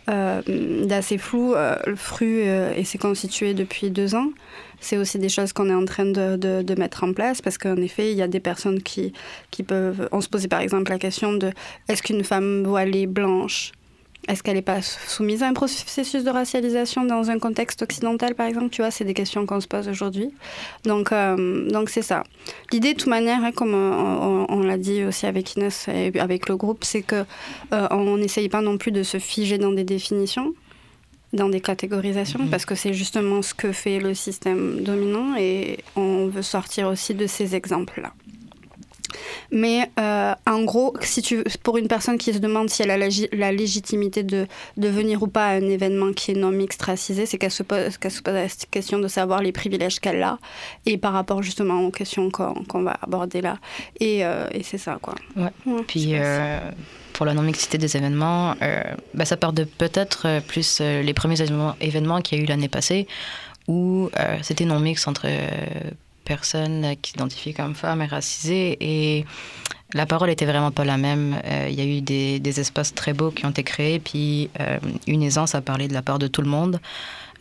euh, 0.09 0.41
d'assez 0.85 1.17
flou. 1.17 1.53
Euh, 1.53 1.75
le 1.85 1.97
FRU 1.97 2.43
euh, 2.45 2.81
constitué 2.99 3.53
depuis 3.53 3.89
deux 3.89 4.15
ans. 4.15 4.29
C'est 4.79 4.97
aussi 4.97 5.19
des 5.19 5.27
choses 5.27 5.51
qu'on 5.51 5.69
est 5.69 5.73
en 5.73 5.85
train 5.85 6.05
de, 6.05 6.37
de, 6.37 6.61
de, 6.61 6.75
mettre 6.75 7.03
en 7.03 7.11
place 7.11 7.41
parce 7.41 7.57
qu'en 7.57 7.77
effet, 7.77 8.11
il 8.11 8.17
y 8.17 8.21
a 8.21 8.27
des 8.27 8.39
personnes 8.39 8.81
qui, 8.81 9.11
qui 9.51 9.63
peuvent... 9.63 10.07
On 10.11 10.21
se 10.21 10.29
posait 10.29 10.47
par 10.47 10.61
exemple 10.61 10.91
la 10.91 10.99
question 10.99 11.33
de 11.33 11.51
est-ce 11.89 12.03
qu'une 12.03 12.23
femme 12.23 12.63
voilée 12.63 13.07
blanche 13.07 13.71
est-ce 14.27 14.43
qu'elle 14.43 14.55
n'est 14.55 14.61
pas 14.61 14.81
soumise 14.81 15.41
à 15.43 15.47
un 15.47 15.53
processus 15.53 16.23
de 16.23 16.29
racialisation 16.29 17.05
dans 17.05 17.29
un 17.29 17.39
contexte 17.39 17.81
occidental, 17.81 18.35
par 18.35 18.47
exemple? 18.47 18.69
Tu 18.69 18.81
vois, 18.81 18.91
c'est 18.91 19.05
des 19.05 19.13
questions 19.13 19.45
qu'on 19.45 19.61
se 19.61 19.67
pose 19.67 19.87
aujourd'hui. 19.87 20.33
Donc, 20.83 21.11
euh, 21.11 21.69
donc 21.69 21.89
c'est 21.89 22.01
ça. 22.01 22.23
L'idée, 22.71 22.93
de 22.93 22.99
toute 22.99 23.07
manière, 23.09 23.43
hein, 23.43 23.51
comme 23.51 23.73
on, 23.73 24.59
l'a 24.59 24.77
dit 24.77 25.03
aussi 25.05 25.25
avec 25.25 25.55
Inès 25.55 25.87
et 25.87 26.19
avec 26.19 26.49
le 26.49 26.57
groupe, 26.57 26.83
c'est 26.83 27.03
que 27.03 27.23
euh, 27.73 27.87
on 27.91 28.17
n'essaye 28.17 28.49
pas 28.49 28.61
non 28.61 28.77
plus 28.77 28.91
de 28.91 29.03
se 29.03 29.17
figer 29.17 29.57
dans 29.57 29.71
des 29.71 29.83
définitions. 29.83 30.53
dans 31.33 31.49
des 31.49 31.59
catégorisations 31.59 32.43
mhm. 32.43 32.49
parce 32.49 32.65
que 32.65 32.73
c'est 32.73 32.93
justement 32.93 33.41
ce 33.41 33.53
que 33.53 33.73
fait 33.73 33.99
le 33.99 34.13
système 34.13 34.81
dominant 34.81 35.35
et 35.37 35.79
on 35.97 36.27
veut 36.27 36.41
sortir 36.41 36.87
aussi 36.87 37.13
de 37.13 37.27
ces 37.27 37.53
exemples-là. 37.53 38.13
Mais 39.51 39.89
euh, 39.99 40.33
en 40.45 40.63
gros, 40.63 40.93
si 41.01 41.21
tu, 41.21 41.43
pour 41.63 41.77
une 41.77 41.87
personne 41.87 42.17
qui 42.17 42.33
se 42.33 42.39
demande 42.39 42.69
si 42.69 42.81
elle 42.81 42.91
a 42.91 42.97
la, 42.97 43.51
légitimité 43.51 44.23
de, 44.23 44.47
de, 44.77 44.87
venir 44.87 45.23
ou 45.23 45.27
pas 45.27 45.47
à 45.47 45.51
un 45.51 45.61
événement 45.61 46.13
qui 46.13 46.31
est 46.31 46.35
non 46.35 46.51
mixte 46.51 46.81
racisé, 46.81 47.25
c'est 47.25 47.37
qu'elle 47.37 47.51
se, 47.51 47.63
pose, 47.63 47.97
qu'elle 47.97 48.11
se 48.11 48.21
pose 48.21 48.33
la 48.33 48.47
question 48.71 48.99
de 48.99 49.07
savoir 49.07 49.41
les 49.41 49.51
privilèges 49.51 49.99
qu'elle 49.99 50.21
a 50.23 50.39
et 50.85 50.97
par 50.97 51.13
rapport 51.13 51.41
justement 51.41 51.81
aux 51.85 51.91
questions 51.91 52.29
qu'on, 52.29 52.83
va 52.83 52.97
aborder 53.01 53.41
là. 53.41 53.57
Et, 53.99 54.25
euh, 54.25 54.47
et, 54.51 54.63
c'est 54.63 54.77
ça, 54.77 54.97
quoi. 55.01 55.15
Ouais. 55.35 55.83
Puis 55.87 56.11
euh, 56.13 56.59
pour 57.13 57.25
la 57.25 57.33
non-mixité 57.33 57.77
des 57.77 57.97
événements, 57.97 58.55
bah, 59.13 59.25
ça 59.25 59.37
part 59.37 59.53
de 59.53 59.63
peut-être 59.63 60.41
plus 60.47 60.79
les 60.81 61.13
premiers 61.13 61.41
événements, 61.41 61.75
événements 61.81 62.21
qu'il 62.21 62.37
y 62.37 62.41
a 62.41 62.43
eu 62.43 62.47
l'année 62.47 62.69
passée 62.69 63.07
où 63.67 64.09
c'était 64.41 64.65
non-mix 64.65 65.07
entre 65.07 65.27
personnes 66.27 66.95
qui 67.01 67.11
s'identifient 67.11 67.53
comme 67.53 67.73
femmes 67.73 68.01
et 68.01 68.05
racisées. 68.05 68.77
Et 68.81 69.25
la 69.93 70.05
parole 70.05 70.29
était 70.29 70.45
vraiment 70.45 70.71
pas 70.71 70.83
la 70.83 70.97
même. 70.97 71.39
Euh, 71.45 71.67
il 71.69 71.75
y 71.75 71.81
a 71.81 71.85
eu 71.85 72.01
des, 72.01 72.39
des, 72.39 72.59
espaces 72.59 72.93
très 72.93 73.13
beaux 73.13 73.31
qui 73.31 73.45
ont 73.45 73.51
été 73.51 73.63
créés, 73.63 73.99
puis 73.99 74.49
euh, 74.59 74.77
une 75.07 75.23
aisance 75.23 75.55
a 75.55 75.61
parlé 75.61 75.87
de 75.87 75.93
la 75.93 76.01
part 76.01 76.19
de 76.19 76.27
tout 76.27 76.41
le 76.41 76.49
monde. 76.49 76.79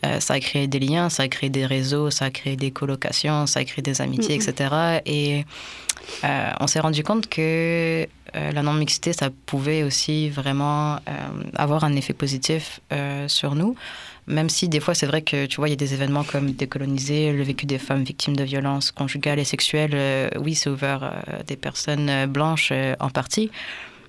Euh, 0.05 0.19
ça 0.19 0.35
a 0.35 0.39
créé 0.39 0.67
des 0.67 0.79
liens, 0.79 1.09
ça 1.09 1.23
a 1.23 1.27
créé 1.27 1.49
des 1.49 1.65
réseaux, 1.65 2.09
ça 2.09 2.25
a 2.25 2.29
créé 2.29 2.55
des 2.55 2.71
colocations, 2.71 3.47
ça 3.47 3.59
a 3.59 3.63
créé 3.65 3.81
des 3.81 4.01
amitiés, 4.01 4.35
etc. 4.35 5.01
Et 5.05 5.45
on 6.61 6.67
s'est 6.67 6.79
rendu 6.79 7.03
compte 7.03 7.27
que 7.27 8.07
la 8.33 8.61
non-mixité, 8.61 9.11
ça 9.11 9.29
pouvait 9.47 9.83
aussi 9.83 10.29
vraiment 10.29 10.99
avoir 11.55 11.83
un 11.83 11.95
effet 11.95 12.13
positif 12.13 12.79
sur 13.27 13.55
nous. 13.55 13.75
Même 14.27 14.49
si 14.49 14.67
des 14.67 14.81
fois, 14.81 14.93
c'est 14.93 15.05
vrai 15.05 15.21
que 15.21 15.45
tu 15.45 15.55
vois, 15.55 15.69
il 15.69 15.71
y 15.71 15.73
a 15.73 15.77
des 15.77 15.93
événements 15.93 16.25
comme 16.25 16.51
décoloniser, 16.51 17.31
le 17.31 17.43
vécu 17.43 17.65
des 17.65 17.77
femmes 17.77 18.03
victimes 18.03 18.35
de 18.35 18.43
violences 18.43 18.91
conjugales 18.91 19.39
et 19.39 19.45
sexuelles. 19.45 19.91
Euh, 19.93 20.29
oui, 20.37 20.53
c'est 20.53 20.69
ouvert 20.69 21.03
à 21.03 21.43
des 21.43 21.55
personnes 21.55 22.09
euh, 22.09 22.27
blanches 22.27 22.69
euh, 22.73 22.93
en 22.99 23.09
partie. 23.09 23.49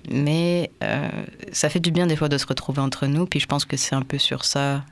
Mais 0.09 0.71
ça 1.51 1.69
fait 1.69 1.81
du 1.81 1.91
bien 1.91 2.07
des 2.07 2.15
fois 2.15 2.29
de 2.29 2.37
se 2.37 2.45
retrouver 2.45 2.81
entre 2.81 3.05
nous. 3.05 3.25
Puis 3.25 3.41
je 3.41 3.47
pense 3.47 3.65
que 3.65 3.75
c'est 3.75 3.95
un 3.95 4.01
peu 4.01 4.17
sur 4.17 4.45
ça 4.45 4.83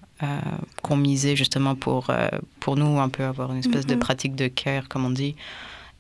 qu'on 0.82 0.98
misait 0.98 1.38
justement 1.38 1.76
pour, 1.76 2.12
pour 2.60 2.76
nous 2.76 3.00
un 3.00 3.08
peu 3.08 3.24
avoir 3.24 3.54
une 3.54 3.60
espèce 3.60 3.86
de 3.86 3.96
pratique 3.96 4.36
de 4.36 4.48
care, 4.48 4.90
comme 4.90 5.06
on 5.06 5.10
dit. 5.10 5.36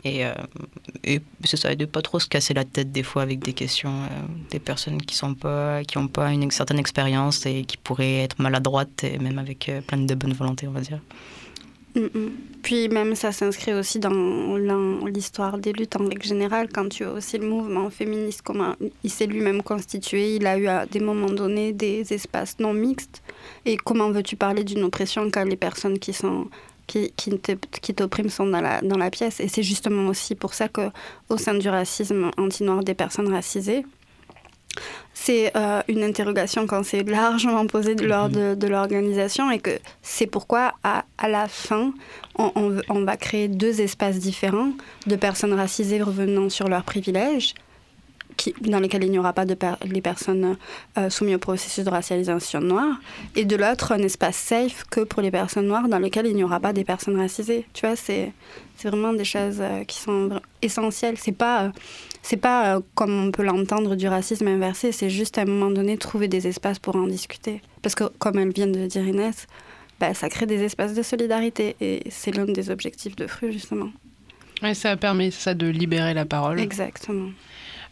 Et, 0.04 0.26
euh, 0.26 0.34
et 1.04 1.22
c'est 1.44 1.58
ça, 1.58 1.74
de 1.74 1.86
pas 1.86 2.02
trop 2.02 2.20
se 2.20 2.28
casser 2.28 2.54
la 2.54 2.66
tête 2.66 2.92
des 2.92 3.04
fois 3.04 3.24
avec 3.24 3.40
des 3.40 3.54
questions 3.54 4.04
euh, 4.04 4.08
des 4.52 4.60
personnes 4.60 5.02
qui 5.02 5.16
sont 5.16 5.34
pas, 5.34 5.84
qui 5.84 5.98
n'ont 5.98 6.08
pas 6.08 6.32
une 6.32 6.52
certaine 6.52 6.80
expérience 6.80 7.46
et 7.46 7.64
qui 7.64 7.78
pourraient 7.78 8.20
être 8.20 8.40
maladroites, 8.40 9.04
et 9.04 9.18
même 9.18 9.40
avec 9.40 9.70
euh, 9.70 9.82
plein 9.82 9.98
de 9.98 10.16
bonne 10.16 10.34
volonté, 10.34 10.68
on 10.68 10.72
va 10.72 10.82
dire. 10.82 11.00
Mm, 11.96 12.02
mm. 12.02 12.32
Puis 12.62 12.90
même 12.90 13.16
ça 13.16 13.32
s'inscrit 13.32 13.74
aussi 13.74 13.98
dans 14.00 14.56
l'histoire 15.08 15.58
des 15.58 15.74
luttes 15.74 15.96
en 15.96 16.08
règle 16.08 16.24
générale, 16.24 16.68
quand 16.72 16.90
tu 16.90 17.04
as 17.04 17.12
aussi 17.14 17.40
le 17.40 17.48
mouvement 17.48 17.90
féministe, 17.90 18.42
comment 18.44 18.76
il 19.04 19.10
s'est 19.10 19.26
lui-même 19.26 19.64
constitué, 19.64 20.36
il 20.36 20.46
a 20.46 20.60
eu 20.60 20.68
à 20.68 20.86
des 20.86 21.00
moments 21.00 21.32
donnés 21.32 21.74
des 21.74 22.14
espaces 22.14 22.60
non 22.60 22.74
mixtes. 22.74 23.24
Et 23.66 23.78
comment 23.78 24.12
veux-tu 24.12 24.36
parler 24.36 24.64
d'une 24.64 24.84
oppression 24.84 25.30
quand 25.32 25.44
les 25.46 25.56
personnes 25.56 25.98
qui 25.98 26.14
sont 26.14 26.48
qui, 26.88 27.14
qui 27.14 27.94
t'oppriment 27.94 28.30
sont 28.30 28.48
dans 28.48 28.62
la, 28.62 28.82
dans 28.82 28.98
la 28.98 29.12
pièce. 29.12 29.40
Et 29.40 29.48
c'est 29.48 29.64
justement 29.64 30.10
aussi 30.10 30.36
pour 30.36 30.54
ça 30.54 30.68
qu'au 30.70 31.38
sein 31.38 31.54
du 31.54 31.70
racisme 31.70 32.32
anti-noir 32.38 32.84
des 32.84 32.94
personnes 32.94 33.32
racisées, 33.32 33.86
c'est 35.14 35.52
euh, 35.58 35.82
une 35.88 36.04
interrogation 36.04 36.68
quand 36.68 36.84
c'est 36.84 37.04
largement 37.04 37.66
posé 37.66 37.96
lors 37.96 38.30
de, 38.30 38.54
de 38.56 38.68
l'organisation 38.68 39.50
et 39.52 39.60
que 39.60 39.72
c'est 40.02 40.28
pourquoi 40.28 40.74
à, 40.84 41.06
à, 41.18 41.28
la 41.28 41.48
fin, 41.48 41.92
on, 42.38 42.52
on, 42.88 43.04
va 43.04 43.18
créer 43.18 43.48
deux 43.48 43.82
espaces 43.82 44.20
différents 44.20 44.72
de 45.08 45.16
personnes 45.16 45.54
racisées 45.54 46.02
revenant 46.02 46.50
sur 46.50 46.68
leurs 46.68 46.84
privilèges 46.84 47.56
dans 48.62 48.80
lesquels 48.80 49.04
il 49.04 49.12
n'y 49.12 49.20
aura 49.20 49.34
pas 49.34 49.46
de 49.46 49.56
les 49.86 50.02
personnes 50.02 50.58
euh, 50.98 51.10
soumises 51.10 51.36
au 51.36 51.40
processus 51.40 51.84
de 51.84 51.90
racialisation 51.90 52.62
noire, 52.62 53.00
et 53.36 53.46
de 53.46 53.56
l'autre, 53.56 53.92
un 53.92 54.00
espace 54.00 54.38
safe 54.38 54.84
que 54.90 55.02
pour 55.02 55.22
les 55.22 55.32
personnes 55.32 55.68
noires 55.68 55.88
dans 55.88 56.00
lequel 56.00 56.28
il 56.28 56.36
n'y 56.36 56.44
aura 56.44 56.60
pas 56.60 56.74
des 56.74 56.84
personnes 56.84 57.18
racisées. 57.18 57.66
Tu 57.74 57.86
vois, 57.86 57.96
c'est 57.96 58.34
vraiment 58.84 59.14
des 59.14 59.26
choses 59.26 59.58
euh, 59.60 59.84
qui 59.84 59.98
sont 60.00 60.40
essentielles. 60.62 61.16
C'est 61.18 61.32
pas, 61.32 61.64
euh, 61.64 61.70
c'est 62.22 62.38
pas 62.38 62.80
comme 62.96 63.28
on 63.28 63.32
peut 63.32 63.44
l'entendre 63.44 63.96
du 63.96 64.08
racisme 64.08 64.48
inversé, 64.48 64.92
c'est 64.92 65.10
juste 65.10 65.38
à 65.38 65.42
un 65.42 65.46
moment 65.46 65.72
donné 65.72 65.98
trouver 65.98 66.28
des 66.28 66.48
espaces 66.48 66.80
pour 66.80 66.96
en 66.96 67.08
discuter. 67.08 67.62
Parce 67.82 67.96
que, 67.96 68.06
comme 68.20 68.40
elle 68.40 68.52
vient 68.52 68.68
de 68.68 68.86
dire 68.86 69.08
Inès, 69.08 69.48
bah, 70.00 70.14
ça 70.14 70.30
crée 70.30 70.46
des 70.46 70.64
espaces 70.64 70.94
de 70.94 71.02
solidarité, 71.02 71.76
et 71.82 72.04
c'est 72.10 72.32
l'un 72.32 72.46
des 72.46 72.70
objectifs 72.70 73.16
de 73.16 73.26
FRU, 73.26 73.52
justement. 73.52 73.90
Et 74.64 74.74
ça 74.74 74.96
permet 74.98 75.32
ça 75.32 75.54
de 75.54 75.68
libérer 75.68 76.14
la 76.14 76.26
parole. 76.26 76.60
Exactement. 76.60 77.30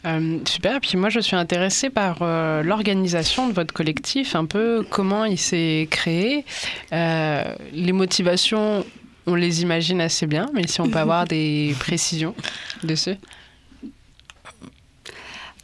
Euh, 0.04 0.38
super. 0.44 0.80
Puis 0.80 0.96
moi, 0.96 1.08
je 1.08 1.20
suis 1.20 1.36
intéressée 1.36 1.90
par 1.90 2.18
euh, 2.20 2.62
l'organisation 2.62 3.48
de 3.48 3.52
votre 3.52 3.72
collectif, 3.72 4.36
un 4.36 4.44
peu 4.44 4.84
comment 4.88 5.24
il 5.24 5.38
s'est 5.38 5.88
créé. 5.90 6.44
Euh, 6.92 7.44
les 7.72 7.92
motivations, 7.92 8.84
on 9.26 9.34
les 9.34 9.62
imagine 9.62 10.00
assez 10.00 10.26
bien, 10.26 10.46
mais 10.54 10.66
si 10.66 10.80
on 10.80 10.88
peut 10.88 10.98
avoir 10.98 11.26
des 11.26 11.74
précisions 11.80 12.34
dessus. 12.84 13.16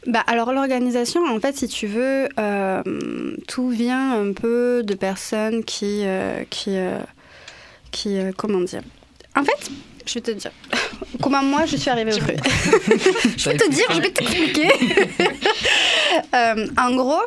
Bah, 0.05 0.23
alors 0.27 0.51
l'organisation, 0.51 1.21
en 1.25 1.39
fait, 1.39 1.55
si 1.55 1.69
tu 1.69 1.87
veux, 1.87 2.27
tout 3.47 3.69
vient 3.69 4.19
un 4.19 4.33
peu 4.33 4.83
de 4.83 4.95
personnes 4.95 5.63
qui, 5.63 6.03
qui, 6.49 6.75
qui 7.91 8.17
comment 8.35 8.59
dire? 8.59 8.81
En 9.35 9.43
fait, 9.43 9.71
je 10.05 10.13
vais 10.15 10.21
te 10.21 10.31
dire. 10.31 10.51
Comment 11.21 11.43
moi 11.43 11.65
je 11.65 11.77
suis 11.77 11.89
arrivée 11.89 12.13
au 12.13 12.17
truc. 12.17 12.37
je 13.37 13.49
vais 13.49 13.57
te 13.57 13.69
dire, 13.69 13.85
je 13.91 14.01
vais 14.01 14.11
t'expliquer. 14.11 14.67
euh, 16.35 16.67
en 16.77 16.95
gros, 16.95 17.21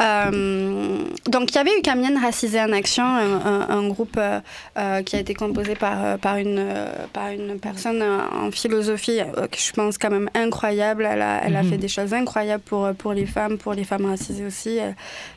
euh, 0.00 1.04
donc 1.26 1.50
il 1.50 1.54
y 1.54 1.58
avait 1.58 1.78
eu 1.78 1.82
Camienne 1.82 2.18
Racisée 2.18 2.60
en 2.60 2.72
Action, 2.72 3.04
un, 3.04 3.88
groupe 3.88 4.16
euh, 4.16 4.40
euh, 4.78 5.02
qui 5.02 5.16
a 5.16 5.18
été 5.18 5.34
composé 5.34 5.74
par, 5.74 6.18
par, 6.18 6.36
une, 6.36 6.64
par 7.12 7.28
une 7.30 7.58
personne 7.58 8.02
en 8.02 8.50
philosophie 8.50 9.20
que 9.50 9.58
je 9.58 9.72
pense 9.72 9.98
quand 9.98 10.10
même 10.10 10.30
incroyable. 10.34 11.06
Elle 11.10 11.22
a, 11.22 11.42
elle 11.44 11.56
a 11.56 11.62
fait 11.62 11.76
mhm. 11.76 11.78
des 11.78 11.88
choses 11.88 12.14
incroyables 12.14 12.62
pour, 12.62 12.92
pour 12.94 13.12
les 13.12 13.26
femmes, 13.26 13.58
pour 13.58 13.74
les 13.74 13.84
femmes 13.84 14.06
racisées 14.06 14.46
aussi. 14.46 14.78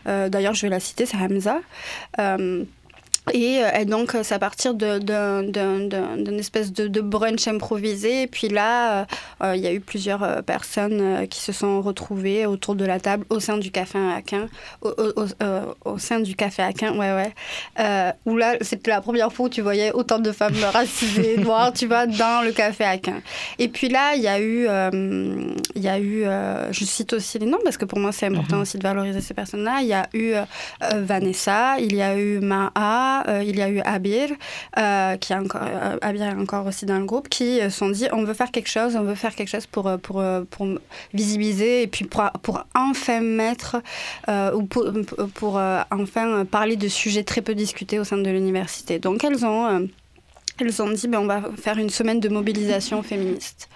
D'ailleurs, 0.05 0.53
je 0.53 0.61
vais 0.61 0.69
la 0.69 0.79
citer, 0.79 1.05
c'est 1.05 1.17
Hamza. 1.17 1.59
Euh, 3.33 3.71
et, 3.79 3.85
donc, 3.85 4.15
c'est 4.23 4.35
à 4.35 4.39
partir 4.39 4.73
d'une 4.73 6.39
espèce 6.39 6.71
de, 6.73 7.01
brunch 7.01 7.47
improvisé. 7.47 8.23
Et 8.23 8.27
puis 8.27 8.49
là, 8.49 9.01
euh, 9.01 9.05
euh, 9.43 9.55
il 9.55 9.61
y 9.61 9.67
a 9.67 9.73
eu 9.73 9.79
plusieurs 9.79 10.43
personnes 10.43 11.27
qui 11.27 11.39
se 11.39 11.51
sont 11.51 11.81
retrouvées 11.81 12.45
autour 12.45 12.75
de 12.75 12.85
la 12.85 12.99
table 12.99 13.25
au 13.29 13.39
sein 13.39 13.57
du 13.57 13.71
café 13.71 13.99
à 13.99 14.15
Aquin. 14.15 14.47
Au, 14.81 15.97
sein 15.97 16.19
du 16.19 16.35
café 16.35 16.63
Aquin, 16.63 16.95
ouais, 16.97 17.13
ouais. 17.13 18.13
où 18.25 18.37
là, 18.37 18.55
c'était 18.61 18.91
la 18.91 19.01
première 19.01 19.31
fois 19.31 19.47
où 19.47 19.49
tu 19.49 19.61
voyais 19.61 19.91
autant 19.91 20.19
de 20.19 20.31
femmes 20.31 20.55
racisées, 20.73 21.37
noires, 21.37 21.73
tu 21.73 21.87
vois, 21.87 22.05
dans 22.07 22.43
le 22.43 22.51
café 22.51 22.83
Aquin. 22.83 23.21
Et 23.59 23.67
puis 23.67 23.89
là, 23.89 24.15
il 24.15 24.21
y 24.21 24.27
a 24.27 24.39
eu, 24.39 24.67
il 25.75 25.81
y 25.81 25.87
a 25.87 25.99
eu 25.99 26.25
je 26.71 26.85
cite 26.85 27.13
aussi 27.13 27.39
les 27.39 27.45
noms 27.45 27.59
parce 27.63 27.77
que 27.77 27.85
pour 27.85 27.99
moi, 27.99 28.11
c'est 28.11 28.27
important 28.27 28.57
mhm. 28.57 28.61
aussi 28.61 28.77
de 28.77 28.83
valoriser 28.83 29.21
ces 29.21 29.33
personnes-là. 29.33 29.79
Il 29.81 29.87
y 29.87 29.93
a 29.93 30.07
eu 30.13 30.33
Vanessa, 30.95 31.79
il 31.79 31.95
y 31.95 32.01
a 32.01 32.17
eu 32.17 32.39
Maha. 32.39 33.14
Euh, 33.27 33.43
il 33.43 33.55
y 33.57 33.61
a 33.61 33.69
eu 33.69 33.79
Abir, 33.81 34.29
euh, 34.77 35.17
qui 35.17 35.33
est 35.33 35.35
encore, 35.35 35.61
euh, 35.63 35.97
Abir 36.01 36.23
est 36.23 36.33
encore 36.33 36.65
aussi 36.65 36.85
dans 36.85 36.99
le 36.99 37.05
groupe, 37.05 37.29
qui 37.29 37.59
se 37.59 37.69
sont 37.69 37.89
dit 37.89 38.07
on 38.11 38.23
veut 38.23 38.33
faire 38.33 38.51
quelque 38.51 38.69
chose, 38.69 38.95
on 38.95 39.03
veut 39.03 39.15
faire 39.15 39.35
quelque 39.35 39.49
chose 39.49 39.65
pour, 39.65 39.89
pour, 39.99 40.23
pour 40.49 40.67
visibiliser 41.13 41.83
et 41.83 41.87
puis 41.87 42.05
pour, 42.05 42.23
pour 42.41 42.65
enfin 42.75 43.21
mettre 43.21 43.77
ou 44.53 44.63
pour, 44.63 44.91
pour 45.33 45.59
enfin 45.91 46.45
parler 46.45 46.75
de 46.75 46.87
sujets 46.87 47.23
très 47.23 47.41
peu 47.41 47.55
discutés 47.55 47.99
au 47.99 48.03
sein 48.03 48.17
de 48.17 48.29
l'université. 48.29 48.99
Donc 48.99 49.23
elles 49.23 49.45
ont 49.45 49.87
elles 50.59 50.81
ont 50.81 50.89
dit 50.89 51.07
ben, 51.07 51.19
on 51.19 51.27
va 51.27 51.43
faire 51.57 51.77
une 51.77 51.89
semaine 51.89 52.19
de 52.19 52.29
mobilisation 52.29 53.03
féministe 53.03 53.69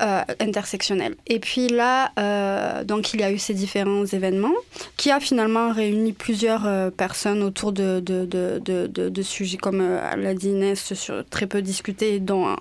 euh, 0.00 0.22
intersectionnelle. 0.40 1.16
Et 1.26 1.38
puis 1.38 1.68
là, 1.68 2.12
euh, 2.18 2.84
donc 2.84 3.14
il 3.14 3.20
y 3.20 3.24
a 3.24 3.30
eu 3.30 3.38
ces 3.38 3.54
différents 3.54 4.04
événements 4.04 4.54
qui 4.96 5.10
a 5.10 5.20
finalement 5.20 5.72
réuni 5.72 6.12
plusieurs 6.12 6.66
euh, 6.66 6.90
personnes 6.90 7.42
autour 7.42 7.72
de, 7.72 8.00
de, 8.00 8.24
de, 8.26 8.86
de 8.86 9.22
sujets 9.22 9.58
comme 9.58 9.80
l'a 9.80 10.32
Inès, 10.32 10.94
sur, 10.94 11.24
très 11.28 11.46
peu 11.46 11.60
discutés, 11.60 12.18
dont, 12.20 12.56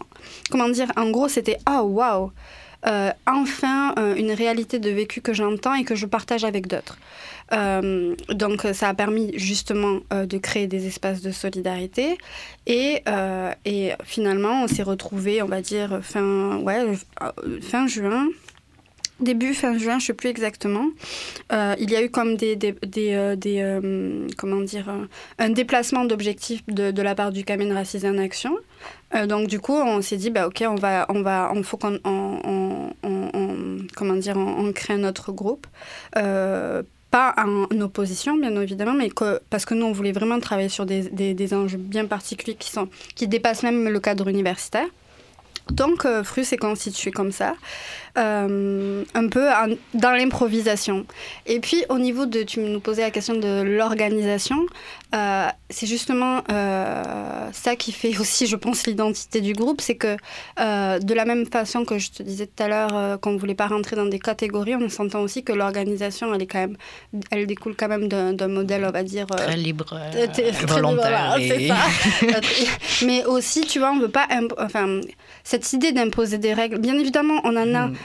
comment 0.50 0.70
dire, 0.70 0.92
en 0.98 1.10
gros 1.12 1.28
c'était 1.28 1.58
oh 1.70 1.82
waouh 1.84 2.32
enfin 2.84 3.94
une 4.16 4.32
réalité 4.32 4.80
de 4.80 4.90
vécu 4.90 5.22
que 5.22 5.34
j'entends 5.34 5.74
et 5.74 5.84
que 5.84 5.96
je 5.96 6.06
partage 6.06 6.44
avec 6.44 6.68
d'autres. 6.68 6.98
Euh, 7.52 8.16
donc 8.30 8.68
ça 8.74 8.90
a 8.90 8.94
permis 8.94 9.32
justement 9.36 10.02
euh, 10.14 10.28
de 10.28 10.38
créer 10.38 10.68
des 10.68 10.86
espaces 10.86 11.22
de 11.22 11.32
solidarité 11.32 12.18
et, 12.68 13.02
euh, 13.08 13.52
finalement 14.04 14.64
on 14.64 14.68
s'est 14.68 14.84
retrouvé 14.84 15.42
on 15.42 15.48
va 15.48 15.62
dire 15.62 16.00
fin, 16.04 16.58
ouais, 16.58 16.86
fin 17.62 17.88
juin 17.88 18.28
début 19.20 19.54
fin 19.54 19.78
juin, 19.78 20.00
je 20.00 20.08
sais 20.08 20.14
plus 20.14 20.30
exactement, 20.30 20.88
euh, 21.52 21.76
il 21.80 21.92
y 21.92 21.96
a 21.96 22.04
eu 22.04 22.10
comme 22.10 22.36
des, 22.36 22.56
des, 22.56 22.74
des, 22.84 23.14
euh, 23.14 23.36
euh, 23.46 24.28
comment 24.38 24.62
dire, 24.62 24.90
un 25.38 25.50
déplacement 25.50 26.06
d'objectifs 26.06 26.64
de, 26.68 26.92
de, 26.92 27.02
la 27.02 27.16
part 27.16 27.32
du 27.32 27.44
Camin 27.44 27.74
Racisé 27.74 28.08
en 28.08 28.18
Action. 28.18 28.58
Donc 29.28 29.48
du 29.48 29.60
coup, 29.60 29.74
on 29.74 30.02
s'est 30.02 30.18
dit, 30.18 30.30
bah 30.30 30.48
ok, 30.48 30.64
on 30.68 30.76
va, 30.76 31.06
on 31.10 31.22
va, 31.22 31.52
on 31.54 31.64
faut 31.64 31.78
qu'on, 31.78 32.00
on, 32.04 32.90
comment 33.96 34.16
dire, 34.16 34.38
on, 34.38 34.72
crée 34.72 34.94
un 34.94 35.04
autre 35.04 35.32
groupe. 35.32 35.68
pas 36.14 37.34
en 37.38 37.82
opposition, 37.82 38.38
bien 38.38 38.56
évidemment, 38.62 38.94
mais 38.94 39.10
que, 39.10 39.42
parce 39.50 39.66
que 39.66 39.74
nous, 39.74 39.86
on 39.86 39.92
voulait 39.92 40.12
vraiment 40.12 40.40
travailler 40.40 40.70
sur 40.70 40.86
des, 40.86 41.10
des, 41.10 41.34
des 41.34 41.54
enjeux 41.54 41.78
bien 41.78 42.06
particuliers 42.06 42.56
qui, 42.56 42.70
sont, 42.70 42.88
qui 43.16 43.28
dépassent 43.28 43.64
même 43.64 43.90
le 43.90 44.00
cadre 44.00 44.28
universitaire. 44.28 44.88
Donc, 45.72 46.06
Fru 46.24 46.44
s'est 46.44 46.58
constitué 46.58 47.12
comme 47.12 47.32
ça. 47.32 47.56
Euh, 48.20 49.04
un 49.14 49.28
peu 49.28 49.48
dans 49.94 50.12
l'improvisation. 50.12 51.06
Et 51.46 51.62
puis 51.62 51.86
au 51.88 51.98
niveau 51.98 52.26
de, 52.26 52.44
tu 52.44 52.60
nous 52.60 52.82
posais 52.82 53.02
la 53.02 53.12
question 53.12 53.36
de 53.36 53.62
l'organisation, 53.62 54.66
euh, 55.16 55.48
c'est 55.70 55.88
justement 55.88 56.42
euh, 56.52 57.50
ça 57.54 57.78
qui 57.78 57.94
fait 57.94 58.18
aussi, 58.20 58.46
je 58.46 58.58
pense, 58.58 58.88
l'identité 58.88 59.40
du 59.40 59.54
groupe, 59.54 59.80
c'est 59.80 59.96
que 59.96 60.18
de 60.58 61.14
la 61.14 61.26
même 61.26 61.46
façon 61.46 61.86
que 61.86 61.98
je 61.98 62.12
te 62.12 62.24
disais 62.24 62.48
tout 62.48 62.62
à 62.62 62.68
l'heure 62.68 63.20
qu'on 63.22 63.32
ne 63.32 63.38
voulait 63.38 63.56
pas 63.56 63.68
rentrer 63.68 63.96
dans 63.96 64.06
des 64.06 64.20
catégories, 64.20 64.76
on 64.76 64.90
s'entend 64.90 65.22
aussi 65.22 65.44
que 65.44 65.54
l'organisation, 65.54 66.34
elle 66.34 66.42
est 66.42 66.48
quand 66.48 66.60
même, 66.60 66.78
elle 67.32 67.48
découle 67.48 67.76
quand 67.78 67.88
même 67.88 68.10
d'un 68.10 68.48
modèle, 68.48 68.84
on 68.86 68.92
va 68.92 69.04
dire 69.04 69.28
très 69.28 69.56
libre, 69.56 69.86
très 70.34 70.52
volontaire. 70.66 71.38
Libre, 71.38 71.76
ça. 71.76 72.40
Mais 73.06 73.24
aussi, 73.26 73.62
tu 73.62 73.80
vois, 73.80 73.92
on 73.92 74.00
veut 74.00 74.10
pas, 74.10 74.28
enfin, 74.58 75.00
cette 75.44 75.72
idée 75.72 75.94
d'imposer 75.94 76.38
des 76.38 76.54
règles. 76.54 76.80
Bien 76.80 76.98
évidemment, 76.98 77.40
on 77.46 77.56
en 77.56 77.74
a. 77.76 77.88
Mm 77.88 77.96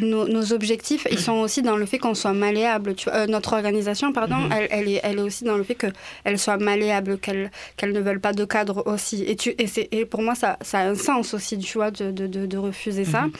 nos, 0.00 0.52
objectifs, 0.52 1.06
ils 1.10 1.18
sont 1.18 1.34
aussi 1.34 1.62
dans 1.62 1.76
le 1.76 1.86
fait 1.86 1.98
qu'on 1.98 2.14
soit 2.14 2.32
malléable. 2.32 2.94
Tu 2.94 3.08
euh, 3.08 3.26
notre 3.26 3.52
organisation, 3.54 4.12
pardon, 4.12 4.36
mhm. 4.36 4.52
elle, 4.52 4.68
elle, 4.70 4.88
est, 4.88 5.00
elle 5.02 5.18
est 5.18 5.22
aussi 5.22 5.44
dans 5.44 5.56
le 5.56 5.64
fait 5.64 5.74
qu'elle 5.74 6.38
soit 6.38 6.56
malléable, 6.56 7.18
qu'elle 7.18 7.50
qu'elle 7.76 7.92
ne 7.92 8.00
veulent 8.00 8.20
pas 8.20 8.32
de 8.32 8.44
cadre 8.44 8.86
aussi. 8.86 9.24
Et, 9.26 9.36
tu, 9.36 9.50
et, 9.50 9.68
et 9.92 10.04
pour 10.04 10.22
moi, 10.22 10.34
ça, 10.34 10.58
ça, 10.60 10.80
a 10.80 10.88
un 10.88 10.94
sens 10.94 11.34
aussi, 11.34 11.58
tu 11.58 11.78
vois, 11.78 11.90
de, 11.90 12.10
de, 12.10 12.26
de, 12.26 12.58
refuser 12.58 13.04
ça. 13.04 13.22
Mhm. 13.22 13.32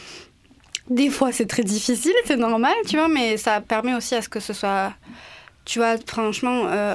Des 0.91 1.11
fois, 1.11 1.33
c'est 1.33 1.47
très 1.47 1.65
difficile, 1.65 2.13
c'est 2.27 2.37
normal, 2.37 2.75
tu 2.87 2.97
vois, 2.97 3.09
mais 3.09 3.37
ça 3.37 3.61
permet 3.61 3.95
aussi 3.95 4.15
à 4.15 4.23
ce 4.23 4.29
que 4.29 4.41
ce 4.41 4.53
soit 4.53 4.93
tu 5.67 5.81
vois, 5.81 5.97
franchement, 6.07 6.69
euh, 6.69 6.95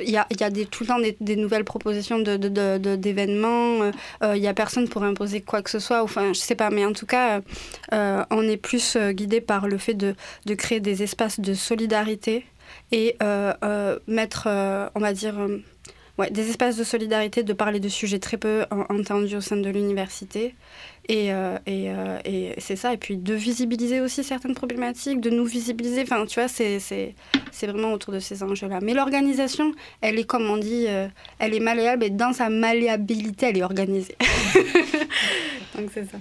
il 0.00 0.10
y 0.10 0.16
a, 0.16 0.26
y 0.28 0.42
a 0.42 0.50
tout 0.50 0.82
le 0.82 0.86
temps 0.88 0.98
des, 0.98 1.36
nouvelles 1.36 1.64
propositions 1.64 2.18
d'événements. 2.18 3.78
De. 3.78 3.84
Euh, 3.84 3.92
euh, 4.24 4.36
il 4.36 4.40
n'y 4.40 4.48
a 4.48 4.54
personne 4.54 4.88
pour 4.88 5.04
imposer 5.04 5.40
quoi 5.40 5.62
que 5.62 5.70
ce 5.70 5.78
soit. 5.78 6.02
Enfin, 6.02 6.32
je 6.32 6.40
sais 6.40 6.56
pas, 6.56 6.70
mais 6.70 6.84
en 6.84 6.92
tout 6.92 7.06
cas, 7.06 7.40
on 7.92 8.42
est 8.42 8.56
plus 8.56 8.96
guidé 8.96 9.40
par 9.40 9.68
le 9.68 9.78
fait 9.78 9.94
de, 9.94 10.16
de, 10.46 10.54
créer 10.54 10.80
des 10.80 11.04
espaces 11.04 11.38
de 11.38 11.54
solidarité 11.54 12.44
et 12.90 13.16
mettre, 14.08 14.48
on 14.94 15.00
va 15.00 15.12
dire, 15.12 15.36
ouais, 16.18 16.30
des 16.30 16.50
espaces 16.50 16.76
de 16.76 16.84
solidarité, 16.84 17.44
de 17.44 17.52
parler 17.52 17.78
de 17.78 17.88
sujets 17.88 18.18
très 18.18 18.36
peu 18.36 18.64
entendus 18.88 19.36
au 19.36 19.40
sein 19.40 19.56
de 19.56 19.70
l'université. 19.70 20.56
Et, 21.08 21.32
euh, 21.32 21.58
et, 21.66 21.90
euh, 21.90 22.18
et 22.24 22.54
c'est 22.58 22.76
ça. 22.76 22.92
Et 22.92 22.96
puis 22.96 23.16
de 23.16 23.34
visibiliser 23.34 24.00
aussi 24.00 24.22
certaines 24.22 24.54
problématiques, 24.54 25.20
de 25.20 25.30
nous 25.30 25.44
visibiliser. 25.44 26.02
Enfin, 26.02 26.24
tu 26.26 26.38
vois, 26.38 26.48
c'est, 26.48 26.78
c'est, 26.78 27.14
c'est 27.50 27.66
vraiment 27.66 27.92
autour 27.92 28.12
de 28.12 28.20
ces 28.20 28.42
enjeux-là. 28.42 28.78
Mais 28.82 28.94
l'organisation, 28.94 29.72
elle 30.00 30.18
est, 30.18 30.24
comme 30.24 30.48
on 30.48 30.56
dit, 30.56 30.86
euh, 30.88 31.08
elle 31.38 31.54
est 31.54 31.60
malléable 31.60 32.04
et 32.04 32.10
dans 32.10 32.32
sa 32.32 32.48
malléabilité, 32.48 33.46
elle 33.46 33.58
est 33.58 33.64
organisée. 33.64 34.16
Donc 35.76 35.90
c'est 35.92 36.04
ça. 36.04 36.18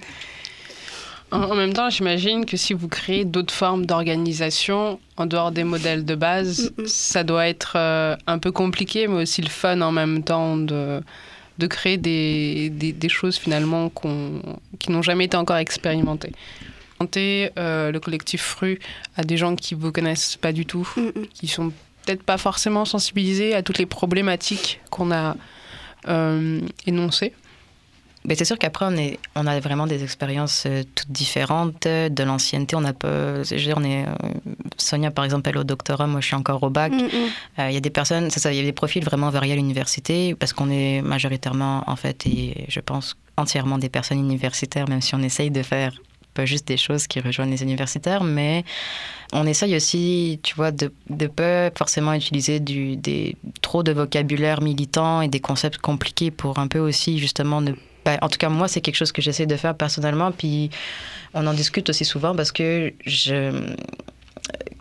En 1.32 1.56
même 1.56 1.72
temps, 1.72 1.90
j'imagine 1.90 2.46
que 2.46 2.58
si 2.58 2.74
vous 2.74 2.90
créez 2.90 3.24
d'autres 3.24 3.54
formes 3.54 3.86
d'organisation 3.86 5.00
en 5.16 5.26
dehors 5.26 5.54
des 5.54 5.64
modèles 5.64 6.04
de 6.04 6.16
base, 6.16 6.74
ça 6.86 7.24
doit 7.24 7.48
être 7.48 7.78
un 7.78 8.38
peu 8.38 8.52
compliqué, 8.52 9.08
mais 9.08 9.22
aussi 9.22 9.42
le 9.42 9.48
fun 9.48 9.80
en 9.80 9.94
même 9.94 10.24
temps 10.24 10.58
de, 10.58 11.02
de 11.62 11.68
créer 11.68 11.98
des, 11.98 12.70
des, 12.70 13.10
choses 13.10 13.38
finalement 13.38 13.92
qui 14.80 14.92
n'ont 14.92 15.02
jamais 15.04 15.26
été 15.26 15.38
encore 15.38 15.58
expérimentées. 15.58 16.34
Euh, 17.18 17.92
le 17.92 18.00
collectif 18.00 18.42
Fru 18.42 18.80
à 19.16 19.24
des 19.24 19.38
gens 19.38 19.56
qui 19.56 19.76
vous 19.76 19.92
connaissent 19.92 20.38
pas 20.38 20.52
du 20.52 20.66
tout, 20.66 20.88
mm, 20.96 21.02
mm. 21.02 21.28
qui 21.34 21.48
sont 21.48 21.70
peut-être 22.06 22.24
pas 22.24 22.38
forcément 22.38 22.86
sensibilisés 22.86 23.54
à 23.54 23.62
toutes 23.62 23.78
les 23.78 23.86
problématiques 23.86 24.80
qu'on 24.90 25.12
a 25.12 25.36
euh, 26.08 26.60
énoncées 26.88 27.34
c'est 28.30 28.46
sûr 28.46 28.58
qu'après, 28.58 28.86
on, 28.88 28.96
est, 28.98 29.20
on 29.36 29.48
a 29.48 29.60
vraiment 29.60 29.88
des 29.88 30.04
expériences 30.04 30.64
euh, 30.66 30.84
toutes 30.96 31.12
différentes. 31.12 31.88
De 31.88 32.24
l'ancienneté, 32.24 32.76
on 32.76 32.84
a 32.84 32.94
pas. 32.94 33.44
Je 33.44 33.56
veux 33.56 33.62
dire, 33.62 33.78
on 33.78 33.84
est. 33.84 34.06
Euh, 34.06 34.14
Sonia, 34.78 35.12
par 35.12 35.26
exemple, 35.26 35.50
elle 35.50 35.56
est 35.56 35.60
au 35.60 35.64
doctorat, 35.64 36.08
moi, 36.08 36.22
je 36.22 36.28
suis 36.28 36.36
encore 36.36 36.62
au 36.64 36.70
bac. 36.70 36.92
Mm, 36.92 36.98
mm. 36.98 37.10
Euh, 37.60 37.70
il 37.70 37.74
y 37.74 37.78
a 37.78 37.82
des 37.82 37.90
personnes, 37.90 38.30
ça, 38.30 38.52
il 38.52 38.58
y 38.58 38.62
a 38.62 38.64
des 38.64 38.72
profils 38.72 39.04
vraiment 39.04 39.30
variés 39.30 39.54
à 39.54 39.56
l'université, 39.56 40.36
parce 40.36 40.54
qu'on 40.54 40.70
est 40.70 41.02
majoritairement, 41.02 41.84
en 41.88 41.96
fait, 41.96 42.26
et 42.28 42.66
je 42.68 42.80
pense 42.80 43.16
entièrement 43.38 43.78
des 43.78 43.90
personnes 43.90 44.20
universitaires, 44.20 44.88
même 44.88 45.02
si 45.02 45.16
on 45.16 45.22
essaye 45.22 45.50
de 45.52 45.64
faire 45.64 45.94
pas 46.34 46.46
juste 46.46 46.68
des 46.68 46.78
choses 46.78 47.08
qui 47.08 47.20
rejoignent 47.20 47.52
les 47.52 47.64
universitaires, 47.64 48.24
mais 48.24 48.64
on 49.34 49.46
essaye 49.46 49.76
aussi, 49.76 50.40
tu 50.44 50.56
vois, 50.56 50.72
de 50.72 50.92
ne 51.10 51.28
pas 51.28 51.72
forcément 51.72 52.14
utiliser 52.14 52.60
du, 52.60 52.96
des, 52.96 53.36
trop 53.62 53.84
de 53.84 53.92
vocabulaire 53.92 54.62
militant 54.62 55.22
et 55.22 55.28
des 55.28 55.40
concepts 55.40 55.80
compliqués 55.80 56.32
pour 56.32 56.60
un 56.60 56.68
peu 56.68 56.80
aussi, 56.80 57.20
justement, 57.20 57.60
ne 57.62 57.74
ben, 58.06 58.18
en 58.22 58.30
tout 58.30 58.38
cas, 58.38 58.50
moi, 58.50 58.68
c'est 58.68 58.82
quelque 58.82 58.96
chose 58.96 59.12
que 59.12 59.22
j'essaie 59.22 59.46
de 59.46 59.56
faire 59.56 59.76
personnellement. 59.76 60.32
Puis 60.32 60.70
on 61.34 61.46
en 61.48 61.54
discute 61.54 61.90
aussi 61.90 62.06
souvent 62.06 62.36
parce 62.36 62.52
que 62.52 62.94
je. 63.06 63.52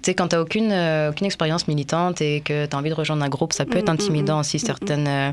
Tu 0.02 0.06
sais, 0.06 0.14
quand 0.14 0.28
tu 0.28 0.36
n'as 0.36 0.40
aucune, 0.40 0.72
euh, 0.72 1.10
aucune 1.10 1.26
expérience 1.26 1.68
militante 1.68 2.22
et 2.22 2.40
que 2.40 2.64
tu 2.64 2.74
as 2.74 2.78
envie 2.78 2.88
de 2.88 2.94
rejoindre 2.94 3.22
un 3.22 3.28
groupe, 3.28 3.52
ça 3.52 3.66
peut 3.66 3.76
être 3.76 3.88
mm, 3.88 3.92
mm, 3.92 4.00
intimidant 4.00 4.36
mm, 4.38 4.40
aussi, 4.40 4.58
certaines, 4.58 5.06
euh, 5.06 5.32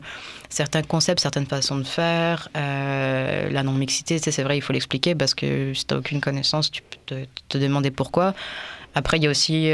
certains 0.49 0.81
concepts, 0.81 1.21
certaines 1.21 1.45
façons 1.45 1.77
de 1.77 1.85
faire. 1.85 2.49
Euh, 2.57 3.49
la 3.49 3.63
non-mixité, 3.63 4.19
c'est 4.19 4.43
vrai, 4.43 4.57
il 4.57 4.61
faut 4.61 4.73
l'expliquer 4.73 5.15
parce 5.15 5.33
que 5.33 5.73
si 5.73 5.85
tu 5.85 5.93
n'as 5.93 5.99
aucune 5.99 6.19
connaissance, 6.19 6.69
tu 6.69 6.81
peux 6.81 6.97
te, 7.05 7.25
te 7.47 7.57
demander 7.57 7.91
pourquoi. 7.91 8.33
Après, 8.93 9.17
il 9.17 9.23
y 9.23 9.27
a 9.27 9.29
aussi, 9.29 9.69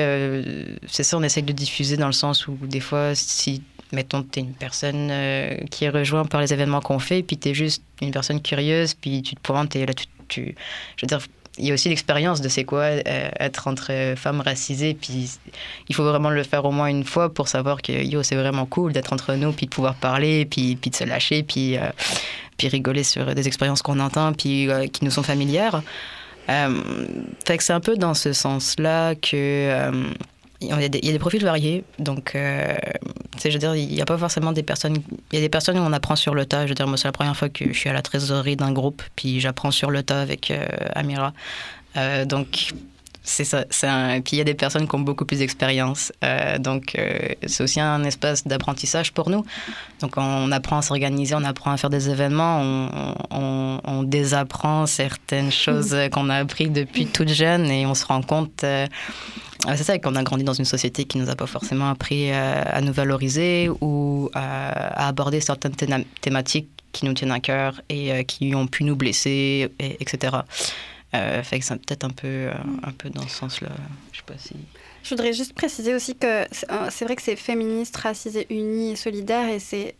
c'est 0.87 1.03
ça, 1.03 1.17
on 1.17 1.23
essaye 1.23 1.43
de 1.43 1.53
diffuser 1.53 1.97
dans 1.97 2.07
le 2.07 2.13
sens 2.13 2.47
où 2.47 2.57
des 2.61 2.81
fois, 2.81 3.15
si 3.15 3.63
mettons, 3.93 4.23
tu 4.23 4.39
es 4.39 4.41
une 4.41 4.53
personne 4.53 5.09
euh, 5.11 5.55
qui 5.71 5.85
est 5.85 5.89
rejointe 5.89 6.29
par 6.29 6.41
les 6.41 6.51
événements 6.51 6.81
qu'on 6.81 6.99
fait, 6.99 7.23
puis 7.23 7.37
tu 7.37 7.49
es 7.49 7.53
juste 7.53 7.83
une 8.01 8.11
personne 8.11 8.41
curieuse, 8.41 8.93
puis 8.95 9.21
tu 9.21 9.35
te 9.35 9.41
pointes 9.41 9.75
et 9.75 9.85
là, 9.85 9.93
tu, 10.27 10.55
je 10.97 11.05
veux 11.05 11.07
dire, 11.07 11.19
il 11.59 11.67
y 11.67 11.71
a 11.71 11.75
aussi 11.75 11.87
l'expérience 11.87 12.41
de 12.41 12.49
c'est 12.49 12.63
quoi 12.63 12.81
euh, 12.81 13.29
être 13.39 13.67
entre 13.67 14.15
femmes 14.17 14.41
racisées, 14.41 14.95
puis 14.95 15.29
il 15.87 15.95
faut 15.95 16.03
vraiment 16.03 16.31
le 16.31 16.43
faire 16.43 16.65
au 16.65 16.71
moins 16.71 16.87
une 16.87 17.03
fois 17.03 17.31
pour 17.31 17.47
savoir 17.47 17.81
que 17.81 17.91
yo, 17.91 18.23
c'est 18.23 18.35
vraiment 18.35 18.65
cool 18.65 18.91
d'être 18.91 19.13
entre 19.13 19.35
nous, 19.35 19.53
puis 19.53 19.67
de 19.67 19.71
pouvoir 19.71 19.95
parler, 19.95 20.45
puis, 20.45 20.75
puis 20.75 20.89
de 20.89 20.95
se 20.95 21.03
lâcher, 21.03 21.43
puis, 21.43 21.77
euh, 21.77 21.89
puis 22.57 22.67
rigoler 22.67 23.03
sur 23.03 23.35
des 23.35 23.47
expériences 23.47 23.83
qu'on 23.83 23.99
entend, 23.99 24.33
puis 24.33 24.67
qui 24.91 25.05
nous 25.05 25.11
sont 25.11 25.23
familières. 25.23 25.83
fait 26.47 27.57
que 27.57 27.63
c'est 27.63 27.73
un 27.73 27.79
peu 27.79 27.95
dans 27.97 28.15
ce 28.15 28.33
sens-là 28.33 29.13
que 29.15 29.91
il 30.63 30.81
y, 30.81 30.85
a 30.85 30.89
des, 30.89 31.19
profils 31.19 31.43
variés. 31.43 31.83
Donc, 31.99 32.35
euh, 32.35 32.73
je 33.43 33.49
veux 33.49 33.59
dire, 33.59 33.75
il 33.75 33.87
n'y 33.87 34.01
a 34.01 34.05
pas 34.05 34.17
forcément 34.17 34.51
des 34.51 34.63
personnes. 34.63 34.97
Il 35.31 35.35
y 35.35 35.37
a 35.37 35.41
des 35.41 35.49
personnes 35.49 35.77
où 35.77 35.81
on 35.81 35.93
apprend 35.93 36.15
sur 36.15 36.33
le 36.33 36.45
tas. 36.45 36.65
Je 36.65 36.73
veux 36.77 36.85
moi, 36.85 36.97
c'est 36.97 37.07
la 37.07 37.11
première 37.11 37.35
fois 37.35 37.49
que 37.49 37.65
je 37.71 37.77
suis 37.77 37.89
à 37.89 37.93
la 37.93 38.01
trésorerie 38.01 38.55
d'un 38.55 38.71
groupe, 38.71 39.03
puis 39.15 39.39
j'apprends 39.39 39.71
sur 39.71 39.91
le 39.91 40.03
tas 40.03 40.21
avec 40.21 40.51
euh, 40.51 40.65
Amira. 40.95 41.33
Euh, 41.97 42.25
donc, 42.25 42.73
c'est 43.23 43.43
ça. 43.43 43.65
Un... 43.83 44.21
Puis 44.21 44.35
il 44.35 44.37
y 44.37 44.41
a 44.41 44.45
des 44.45 44.53
personnes 44.53 44.87
qui 44.87 44.95
ont 44.95 44.99
beaucoup 44.99 45.25
plus 45.25 45.39
d'expérience. 45.39 46.11
Euh, 46.23 46.57
donc, 46.57 46.97
c'est 47.45 47.63
aussi 47.63 47.79
un 47.79 48.03
espace 48.03 48.45
d'apprentissage 48.45 49.13
pour 49.13 49.29
nous. 49.29 49.45
Donc, 50.01 50.17
on 50.17 50.51
apprend 50.51 50.77
à 50.77 50.81
s'organiser, 50.81 51.35
on 51.35 51.43
apprend 51.43 51.71
à 51.71 51.77
faire 51.77 51.89
des 51.89 52.09
événements, 52.09 52.59
on, 52.61 53.15
on, 53.31 53.81
on 53.83 54.03
désapprend 54.03 54.85
certaines 54.85 55.51
choses 55.51 55.93
mmh. 55.93 56.09
qu'on 56.09 56.29
a 56.29 56.35
appris 56.35 56.69
depuis 56.69 57.07
toute 57.07 57.29
jeune 57.29 57.71
et 57.71 57.85
on 57.85 57.95
se 57.95 58.05
rend 58.05 58.21
compte 58.21 58.65
ah, 59.65 59.77
c'est 59.77 59.83
ça 59.85 59.97
qu'on 59.97 60.15
a 60.15 60.23
grandi 60.23 60.43
dans 60.43 60.53
une 60.53 60.65
société 60.65 61.05
qui 61.05 61.17
nous 61.17 61.29
a 61.29 61.35
pas 61.35 61.45
forcément 61.45 61.89
appris 61.89 62.31
euh, 62.31 62.63
à 62.65 62.81
nous 62.81 62.91
valoriser 62.91 63.69
ou 63.79 64.29
à, 64.33 65.07
aborder 65.07 65.39
certaines 65.39 65.73
thématiques 66.19 66.67
qui 66.91 67.05
nous 67.05 67.13
tiennent 67.13 67.31
à 67.31 67.39
cœur 67.39 67.81
et 67.87 68.11
euh, 68.11 68.23
qui 68.23 68.53
ont 68.55 68.67
pu 68.67 68.83
nous 68.83 68.97
blesser, 68.97 69.71
etc. 69.79 70.37
Euh, 71.15 71.43
fait 71.43 71.59
que 71.59 71.65
c'est 71.65 71.75
peut-être 71.75 72.05
un 72.05 72.09
peu, 72.09 72.49
un 72.83 72.91
peu 72.91 73.09
dans 73.09 73.27
ce 73.27 73.35
sens-là. 73.35 73.69
Je 74.11 74.17
sais 74.17 74.23
pas 74.25 74.37
si. 74.37 74.55
Je 75.03 75.09
voudrais 75.09 75.33
juste 75.33 75.53
préciser 75.53 75.93
aussi 75.93 76.15
que 76.15 76.45
c'est 76.51 77.05
vrai 77.05 77.15
que 77.15 77.21
c'est 77.21 77.35
féministe, 77.35 77.97
racisé, 77.97 78.47
uni 78.49 78.93
et 78.93 78.95
solidaire, 78.95 79.49
et 79.49 79.59
c'est 79.59 79.95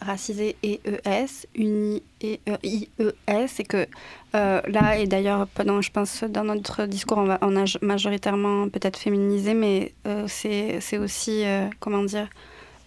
racisé 0.00 0.56
et 0.62 0.80
ES, 1.04 1.46
uni 1.54 2.02
et 2.20 2.40
IES, 2.64 2.88
et 3.28 3.64
que 3.64 3.86
euh, 4.34 4.62
là, 4.66 4.98
et 4.98 5.06
d'ailleurs, 5.06 5.46
je 5.58 5.90
pense, 5.90 6.24
dans 6.24 6.44
notre 6.44 6.86
discours, 6.86 7.18
on, 7.18 7.36
on 7.42 7.56
a 7.56 7.78
majoritairement 7.82 8.68
peut-être 8.68 8.98
féminisé, 8.98 9.52
mais 9.52 9.92
euh, 10.06 10.26
c'est 10.28 10.98
aussi, 10.98 11.44
euh, 11.44 11.66
comment 11.80 12.04
dire, 12.04 12.28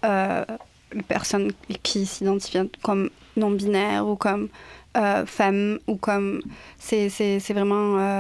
les 0.04 1.04
personnes 1.04 1.52
qui 1.84 2.06
s'identifient 2.06 2.70
comme 2.84 3.10
non-binaires 3.38 4.08
ou 4.08 4.16
comme 4.16 4.50
femmes 5.26 5.80
ou 5.88 5.96
comme. 5.98 6.42
C'est 6.78 7.54
vraiment 7.54 8.20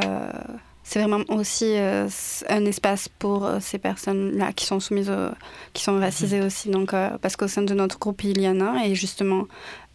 c'est 0.87 0.99
vraiment 0.99 1.23
aussi 1.29 1.65
euh, 1.65 2.07
un 2.47 2.65
espace 2.65 3.09
pour 3.09 3.49
ces 3.59 3.79
personnes-là 3.79 4.53
qui 4.53 4.65
sont 4.65 4.79
soumises, 4.79 5.11
qui 5.73 5.83
sont 5.83 5.99
racisées 5.99 6.39
mhm. 6.39 6.45
aussi. 6.45 6.69
Donc, 6.69 6.91
parce 7.21 7.35
qu'au 7.35 7.47
sein 7.47 7.63
de 7.63 7.73
notre 7.73 7.97
groupe, 7.99 8.23
il 8.23 8.39
y 8.39 8.47
en 8.47 8.61
a. 8.61 8.85
Et 8.85 8.93
justement, 8.93 9.47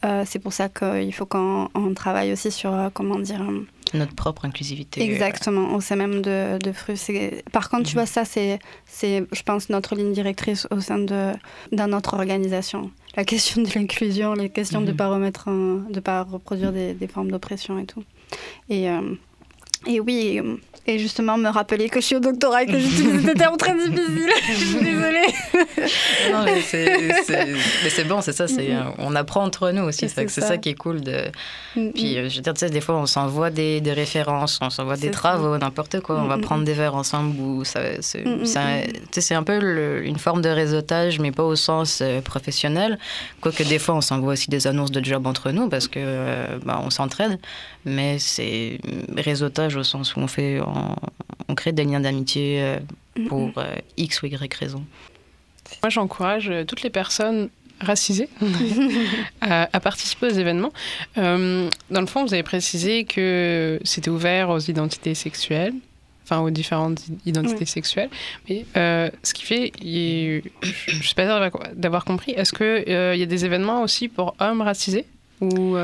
c'est 0.03 0.41
pour 0.41 0.53
ça 0.53 0.69
qu'il 0.69 1.15
faut 1.15 1.27
qu'on 1.27 1.69
travaille 1.95 2.33
aussi 2.33 2.51
sur, 2.51 2.91
comment 2.93 3.19
dire 3.19 3.41
notre 3.95 4.15
propre 4.15 4.45
inclusivité. 4.45 5.03
Exactement, 5.03 5.75
au 5.75 5.81
sein 5.81 5.97
même 5.97 6.23
de, 6.23 6.59
de 6.59 6.73
FRU. 6.73 6.95
Par 7.53 7.69
contre, 7.69 7.85
tu 7.85 7.97
mhm. 7.97 8.03
vois, 8.03 8.07
ça, 8.07 8.25
c'est, 8.25 8.59
je 9.03 9.43
pense, 9.43 9.71
notre 9.71 9.95
ligne 9.95 10.13
directrice 10.13 10.67
au 10.71 10.81
sein 10.81 10.99
de 10.99 11.33
dans 11.73 11.89
notre 11.89 12.15
organisation. 12.15 12.91
La 13.17 13.25
question 13.25 13.63
de 13.63 13.69
l'inclusion, 13.75 14.35
les 14.35 14.51
questions 14.51 14.81
de 14.81 14.87
ne 14.87 14.91
mhm. 14.93 14.97
pas 14.97 15.09
remettre, 15.09 15.49
de 15.49 16.01
pas 16.01 16.23
reproduire 16.23 16.73
des, 16.73 16.95
des 16.95 17.09
formes 17.09 17.31
d'oppression 17.31 17.79
et 17.79 17.87
tout. 17.87 18.05
Et, 18.69 18.89
euh, 18.89 19.15
et 19.87 20.01
oui, 20.01 20.41
et 20.87 20.99
justement 20.99 21.37
me 21.37 21.49
rappeler 21.49 21.89
que 21.89 22.01
je 22.01 22.07
suis 22.07 22.17
au 22.17 22.21
doctorat 22.21 22.63
et 22.63 22.67
que 22.67 22.79
j'utilise 22.79 23.25
des 23.25 23.35
termes 23.35 23.57
très 23.57 23.75
difficiles. 23.75 24.31
je 24.49 24.65
suis 24.65 24.81
désolée. 24.81 25.27
non, 26.33 26.45
mais 26.45 27.91
c'est 27.91 28.05
bon, 28.05 28.21
c'est 28.21 28.33
ça. 28.33 28.47
On 28.99 29.15
apprend 29.15 29.45
entre 29.45 29.71
nous 29.71 29.83
aussi. 29.83 30.09
C'est 30.09 30.29
ça. 30.29 30.57
qui 30.59 30.71
est 30.71 30.75
cool. 30.75 31.01
De... 31.01 31.31
Mm-hmm. 31.77 31.93
Puis, 31.93 32.17
euh, 32.17 32.29
je 32.29 32.37
veux 32.37 32.43
dire, 32.43 32.55
tu 32.55 32.61
sais, 32.61 32.71
des 32.71 32.81
fois, 32.81 32.97
on 32.97 33.07
s'envoie 33.07 33.51
des, 33.51 33.81
des, 33.81 33.93
références, 33.93 34.59
on 34.61 34.71
s'envoie 34.71 34.97
des 34.97 35.11
travaux, 35.11 35.57
n'importe 35.57 36.01
quoi. 36.01 36.17
On 36.17 36.27
va 36.27 36.37
mm-hmm. 36.37 36.41
prendre 36.41 36.65
des 36.65 36.73
verres 36.73 36.95
ensemble. 36.95 37.65
C'est 37.65 39.35
un 39.35 39.43
peu 39.43 40.03
une 40.03 40.19
forme 40.19 40.43
de 40.43 40.49
réseautage, 40.49 41.19
mais 41.21 41.31
pas 41.31 41.45
au 41.45 41.57
sens 41.57 42.01
euh, 42.03 42.21
professionnel. 42.21 42.99
Quoique, 43.41 43.63
des 43.63 43.79
fois, 43.79 43.95
on 43.95 44.01
s'envoie 44.01 44.33
aussi 44.33 44.51
des 44.51 44.67
annonces 44.67 44.91
de 44.91 45.05
job 45.05 45.27
entre 45.27 45.51
nous 45.51 45.69
parce 45.69 45.89
que 45.89 45.99
euh, 45.99 46.59
bah, 46.65 46.81
on 46.85 46.91
s'entraide. 46.91 47.39
Mais 47.85 48.19
c'est 48.19 48.79
réseautage 49.17 49.77
au 49.77 49.83
sens 49.83 50.17
où 50.17 50.21
on 50.21 50.27
fait 50.27 50.61
on, 51.49 51.55
crée 51.55 51.73
des 51.73 51.85
liens 51.85 52.01
d'amitié 52.01 52.63
euh, 52.63 52.79
pour 53.29 53.51
euh, 53.57 53.75
X 53.97 54.23
ou 54.23 54.27
Y 54.27 54.55
raison. 54.55 54.85
Moi, 55.83 55.91
j'encourage 55.91 56.49
euh, 56.51 56.65
toutes 56.65 56.83
les 56.83 56.91
personnes 56.91 57.49
racisées 57.81 58.29
à, 59.41 59.81
participer 59.81 60.27
aux 60.27 60.35
événements. 60.35 60.73
dans 61.17 61.71
le 61.91 62.07
fond, 62.07 62.27
vous 62.27 62.35
avez 62.35 62.43
précisé 62.43 63.05
que 63.05 63.81
c'était 63.85 64.11
ouvert 64.11 64.51
aux 64.51 64.59
identités 64.59 65.15
sexuelles, 65.15 65.73
enfin 66.25 66.41
aux 66.41 66.51
différentes 66.51 67.01
identités 67.25 67.65
sexuelles. 67.65 68.11
Mais 68.51 68.67
ce 68.75 69.33
qui 69.33 69.45
fait, 69.45 69.73
je 69.81 70.43
ne 70.95 71.03
suis 71.03 71.15
pas 71.15 71.25
sûre 71.25 71.61
d'avoir 71.73 72.05
compris, 72.05 72.33
est-ce 72.33 72.53
qu'il 72.53 72.85
il 72.87 73.19
y 73.19 73.23
a 73.23 73.27
des 73.27 73.45
événements 73.47 73.81
aussi 73.81 74.09
pour 74.09 74.37
hommes 74.41 74.61
racisés 74.61 75.07
ou 75.41 75.79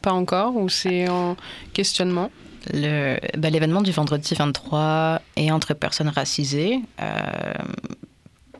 pas 0.00 0.12
encore, 0.12 0.56
ou 0.56 0.68
c'est 0.68 1.08
en 1.08 1.36
questionnement? 1.72 2.30
Bah, 2.72 3.50
l'événement 3.50 3.80
du 3.80 3.90
vendredi 3.90 4.34
23 4.34 5.22
est 5.36 5.50
entre 5.50 5.74
personnes 5.74 6.08
racisées. 6.08 6.80
Euh, 7.00 7.52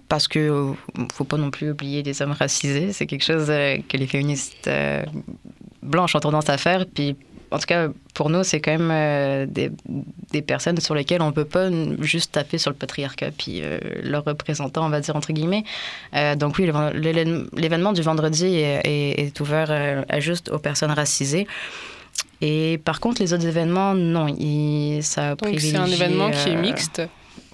parce 0.08 0.26
que 0.26 0.38
euh, 0.38 0.72
faut 1.12 1.24
pas 1.24 1.36
non 1.36 1.50
plus 1.50 1.70
oublier 1.70 2.02
les 2.02 2.22
hommes 2.22 2.32
racisés. 2.32 2.92
C'est 2.92 3.06
quelque 3.06 3.24
chose 3.24 3.46
euh, 3.48 3.78
que 3.88 3.96
les 3.96 4.06
féministes 4.06 4.68
blanches 5.82 6.14
ont 6.16 6.20
tendance 6.20 6.48
à 6.48 6.58
faire. 6.58 6.86
Puis, 6.86 7.16
en 7.50 7.58
tout 7.58 7.66
cas, 7.66 7.88
pour 8.14 8.30
nous, 8.30 8.44
c'est 8.44 8.60
quand 8.60 8.78
même 8.78 9.46
des, 9.46 9.70
des, 10.32 10.42
personnes 10.42 10.78
sur 10.80 10.94
lesquelles 10.94 11.22
on 11.22 11.28
ne 11.28 11.32
peut 11.32 11.44
pas 11.44 11.68
juste 12.00 12.32
taper 12.32 12.58
sur 12.58 12.70
le 12.70 12.76
patriarcat, 12.76 13.30
puis 13.36 13.62
leurs 14.02 14.24
représentants, 14.24 14.86
on 14.86 14.88
va 14.88 15.00
dire, 15.00 15.16
entre 15.16 15.32
guillemets. 15.32 15.64
donc 16.36 16.58
oui, 16.58 16.70
l'événement 17.54 17.92
du 17.92 18.02
vendredi 18.02 18.46
est, 18.56 18.82
est 18.84 19.40
ouvert 19.40 20.04
à 20.08 20.20
juste 20.20 20.50
aux 20.50 20.58
personnes 20.58 20.92
racisées. 20.92 21.46
Et 22.40 22.80
par 22.84 23.00
contre, 23.00 23.20
les 23.20 23.34
autres 23.34 23.46
événements, 23.46 23.94
non, 23.94 24.26
il, 24.28 25.02
ça 25.02 25.34
Donc 25.34 25.58
c'est 25.58 25.76
un 25.76 25.86
événement 25.86 26.30
qui 26.30 26.48
est 26.48 26.56
euh, 26.56 26.60
mixte 26.60 27.02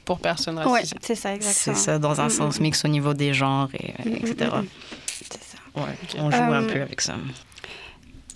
pour 0.05 0.21
personnes 0.21 0.59
racisées. 0.59 0.95
Oui, 0.95 1.01
c'est 1.01 1.15
ça, 1.17 1.35
exactement. 1.35 1.77
C'est 1.77 1.83
ça, 1.83 1.99
dans 1.99 2.21
un 2.21 2.29
sens 2.29 2.61
mixte 2.61 2.85
au 2.85 2.89
niveau 2.89 3.13
des 3.13 3.35
genres, 3.35 3.69
et, 3.75 3.95
etc. 4.13 4.51
C'est 5.07 5.43
ça. 5.43 5.59
Ouais, 5.75 5.83
on 6.19 6.31
joue 6.31 6.37
un 6.37 6.63
euh, 6.63 6.73
peu 6.73 6.81
avec 6.83 7.01
ça. 7.01 7.15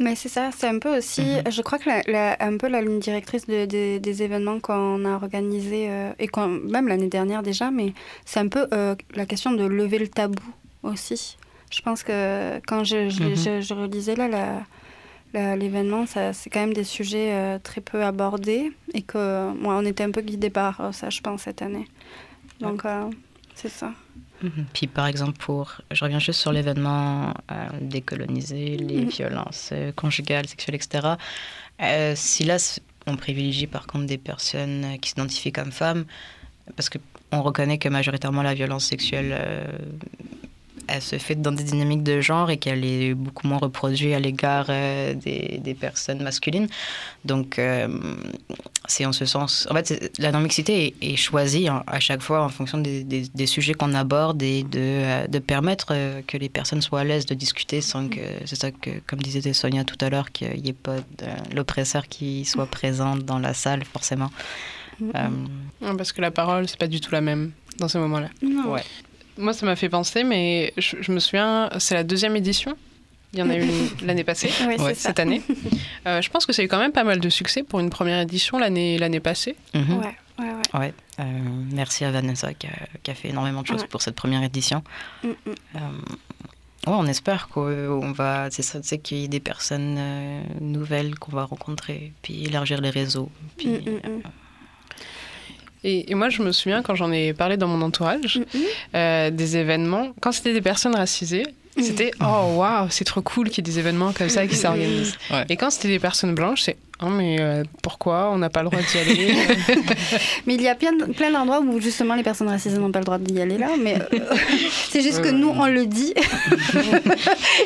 Mais 0.01 0.15
c'est 0.17 0.29
ça, 0.29 0.51
c'est 0.57 0.67
un 0.67 0.79
peu 0.79 0.97
aussi, 0.97 1.23
mm-hmm. 1.23 1.53
je 1.53 1.63
crois 1.63 1.79
que 1.79 1.89
la, 2.11 2.37
un 2.41 2.57
peu 2.57 2.69
la 2.69 2.81
ligne 2.81 3.01
directrice 3.01 3.47
de, 3.47 3.99
des 3.99 4.23
événements 4.23 4.59
qu'on 4.59 5.05
a 5.05 5.15
organisés, 5.15 5.89
euh, 5.91 6.13
et 6.19 6.27
quand, 6.27 6.49
même 6.49 6.89
l'année 6.89 7.09
dernière 7.09 7.43
déjà, 7.43 7.71
mais 7.71 7.93
c'est 8.25 8.41
un 8.41 8.49
peu 8.49 8.67
la 9.15 9.27
question 9.27 9.53
de 9.53 9.65
lever 9.65 9.99
le 9.99 10.09
tabou 10.09 10.43
aussi. 10.83 11.37
Je 11.71 11.83
pense 11.83 12.03
que 12.03 12.59
quand 12.67 12.83
je, 12.83 13.11
je, 13.11 13.61
je 13.61 13.75
relisais 13.75 14.17
là 14.17 14.65
L'événement, 15.33 16.07
c'est 16.07 16.51
quand 16.51 16.59
même 16.59 16.73
des 16.73 16.83
sujets 16.83 17.33
euh, 17.33 17.59
très 17.63 17.81
peu 17.81 18.03
abordés 18.03 18.73
et 18.95 19.03
que 19.03 19.53
moi, 19.53 19.77
on 19.77 19.85
était 19.85 20.03
un 20.03 20.11
peu 20.11 20.23
guidé 20.23 20.51
par 20.51 20.81
euh, 20.81 20.93
ça, 20.93 21.09
je 21.09 21.21
pense, 21.21 21.43
cette 21.43 21.63
année. 21.63 21.87
Donc, 22.59 22.85
euh, 22.85 23.09
c'est 23.55 23.69
ça. 23.69 23.93
Mhm. 24.43 24.67
Puis, 24.73 24.87
par 24.87 25.07
exemple, 25.07 25.39
pour, 25.39 25.81
je 25.91 26.05
reviens 26.05 26.19
juste 26.19 26.41
sur 26.41 26.53
l'événement 26.53 27.35
décoloniser 27.81 28.77
les 28.77 29.03
mhm. 29.03 29.09
violences 29.09 29.73
conjugales, 29.97 30.47
sexuelles, 30.49 30.77
etc. 30.77 32.15
si 32.15 32.45
là, 32.45 32.57
on 33.07 33.17
privilégie 33.17 33.67
par 33.67 33.87
contre 33.87 34.07
des 34.07 34.19
personnes 34.19 34.99
qui 35.01 35.11
s'identifient 35.11 35.53
comme 35.53 35.73
femmes, 35.73 36.05
parce 36.77 36.89
qu'on 36.89 37.43
reconnaît 37.43 37.79
que 37.79 37.89
majoritairement 37.89 38.43
la 38.43 38.55
violence 38.55 38.85
sexuelle 38.85 39.35
elle 40.89 41.03
se 41.03 41.19
fait 41.19 41.35
dans 41.35 41.53
des 41.53 41.65
dynamiques 41.65 42.03
de 42.03 42.21
genre 42.21 42.51
et 42.51 42.57
qu'elle 42.57 42.85
est 42.85 43.15
beaucoup 43.15 43.47
moins 43.47 43.59
reproduite 43.59 44.15
à 44.15 44.19
l'égard 44.19 44.67
euh, 44.69 45.15
des, 45.15 45.61
des, 45.63 45.75
personnes 45.75 46.23
masculines. 46.23 46.69
Donc, 47.25 47.59
euh, 47.59 47.89
c'est 48.87 49.05
en 49.05 49.13
ce 49.13 49.25
sens. 49.25 49.67
En 49.71 49.75
fait, 49.75 50.13
la 50.19 50.33
non-mixité 50.33 50.95
est, 51.01 51.17
choisie 51.17 51.69
hein, 51.69 51.83
à 51.87 52.01
chaque 52.01 52.23
fois 52.23 52.43
en 52.43 52.49
fonction 52.49 52.79
des, 52.79 53.05
des, 53.05 53.47
sujets 53.47 53.75
qu'on 53.75 53.95
aborde 53.95 54.43
et 54.43 54.63
de, 54.63 54.79
euh, 54.79 55.27
de 55.27 55.39
permettre 55.39 55.95
que 56.27 56.37
les 56.37 56.49
personnes 56.49 56.83
soient 56.83 57.01
à 57.01 57.05
l'aise 57.05 57.27
de 57.27 57.35
discuter 57.35 57.81
sans 57.81 58.09
que. 58.09 58.21
C'est 58.45 58.57
ça 58.57 58.71
que, 58.71 58.91
comme 59.07 59.21
disait 59.21 59.53
Sonia 59.53 59.85
tout 59.85 59.99
à 60.01 60.11
l'heure, 60.11 60.31
qu'il 60.33 60.61
n'y 60.63 60.71
ait 60.71 60.73
pas 60.73 60.97
l'oppresseur 61.55 62.09
qui 62.09 62.45
soit 62.45 62.67
présent 62.67 63.17
dans 63.17 63.39
la 63.39 63.55
salle, 63.55 63.85
forcément. 63.85 64.31
Parce 65.81 66.13
que 66.13 66.21
la 66.21 66.31
parole, 66.31 66.69
c'est 66.69 66.79
pas 66.79 66.87
du 66.87 67.01
tout 67.01 67.13
la 67.13 67.21
même 67.21 67.53
dans 67.79 67.89
ces 67.89 67.99
moments-là. 67.99 68.29
Ouais. 68.67 68.83
Moi, 69.41 69.53
ça 69.53 69.67
m'a 69.67 69.77
fait 69.77 69.89
penser, 69.89 70.23
mais 70.23 70.73
je, 70.77 71.11
me 71.11 71.19
souviens, 71.19 71.71
c'est 71.79 71.95
la 71.95 72.05
deuxième 72.05 72.37
édition. 72.37 72.77
Il 73.33 73.39
y 73.39 73.43
en 73.43 73.51
a 73.51 73.57
eu 73.57 73.69
l'année 74.03 74.25
passée, 74.25 74.51
cette 74.95 75.19
année. 75.19 75.43
Euh, 76.07 76.21
je 76.21 76.31
pense 76.31 76.47
que 76.47 76.53
ça 76.53 76.63
a 76.63 76.65
eu 76.65 76.69
quand 76.69 76.79
même 76.79 76.93
pas 76.93 77.05
mal 77.05 77.21
de 77.21 77.29
succès 77.29 77.63
pour 77.63 77.81
une 77.81 77.91
première 77.91 78.21
édition 78.21 78.59
l'année 78.59 78.99
l'année 78.99 79.21
passée. 79.21 79.57
Mhm. 79.75 79.99
Ouais, 79.99 80.17
ouais, 80.39 80.79
ouais. 80.79 80.95
Euh, 81.21 81.25
merci 81.73 82.05
à 82.05 82.11
Vanessa 82.11 82.53
qui 82.55 82.67
a, 82.67 83.15
fait 83.15 83.29
énormément 83.29 83.63
de 83.63 83.67
choses 83.67 83.85
pour 83.85 84.03
cette 84.03 84.15
première 84.15 84.43
édition. 84.43 84.83
Mm, 85.23 85.29
mm. 85.29 85.35
Euh, 85.47 85.79
ouais, 86.87 86.97
on 86.97 87.07
espère 87.07 87.49
qu'on 87.49 88.13
va, 88.13 88.51
c'est 88.51 88.63
ça, 88.63 88.81
c'est 88.83 88.99
qu'il 88.99 89.19
y 89.19 89.25
ait 89.25 89.29
des 89.29 89.41
personnes 89.41 89.99
nouvelles 90.61 91.19
qu'on 91.19 91.33
va 91.33 91.45
rencontrer, 91.45 92.13
puis 92.23 92.45
élargir 92.45 92.81
les 92.81 92.91
réseaux. 92.91 93.31
Puis, 93.57 93.81
mm, 95.85 95.89
et, 96.09 96.15
moi, 96.15 96.29
je 96.29 96.43
me 96.43 96.53
souviens 96.53 96.83
quand 96.83 96.95
j'en 96.95 97.13
ai 97.13 97.33
parlé 97.33 97.57
dans 97.57 97.69
mon 97.69 97.83
entourage, 97.83 98.39
mm-hmm. 98.39 98.59
euh, 98.95 99.31
des 99.31 99.57
événements, 99.57 100.13
quand 100.21 100.33
c'était 100.33 100.53
des 100.53 100.61
personnes 100.61 100.95
racisées, 100.95 101.45
mm. 101.77 101.83
c'était 101.83 102.11
oh 102.21 102.55
waouh, 102.57 102.89
c'est 102.91 103.05
trop 103.05 103.23
cool 103.23 103.49
qu'il 103.49 103.67
y 103.67 103.69
ait 103.69 103.73
des 103.73 103.79
événements 103.79 104.13
comme 104.13 104.29
ça 104.29 104.47
qui 104.47 104.57
s'organisent. 104.57 105.17
Et 105.49 105.57
quand 105.57 105.71
c'était 105.71 105.89
des 105.89 105.99
personnes 105.99 106.35
blanches, 106.35 106.63
c'est 106.63 106.77
oh 107.03 107.09
mais 107.09 107.41
euh, 107.41 107.63
pourquoi 107.83 108.31
on 108.31 108.39
n'a 108.39 108.51
pas 108.51 108.63
le 108.63 108.71
droit 108.71 108.81
d'y 108.81 108.99
aller 108.99 109.35
Mais 110.47 110.55
il 110.55 110.63
y 110.63 110.69
a 110.69 110.75
plein, 110.75 110.97
plein 111.17 111.31
d'endroits 111.31 111.61
où 111.61 111.81
justement 111.81 112.15
les 112.15 112.23
personnes 112.23 112.49
racisées 112.49 112.79
n'ont 112.79 112.93
pas 112.93 113.01
le 113.01 113.05
droit 113.05 113.19
d'y 113.19 113.41
aller 113.41 113.59
là, 113.59 113.71
mais 113.79 113.97
euh, 113.97 114.19
c'est 114.91 115.03
juste 115.03 115.23
que 115.23 115.31
nous 115.31 115.49
on 115.49 115.67
le 115.67 115.87
dit. 115.87 116.15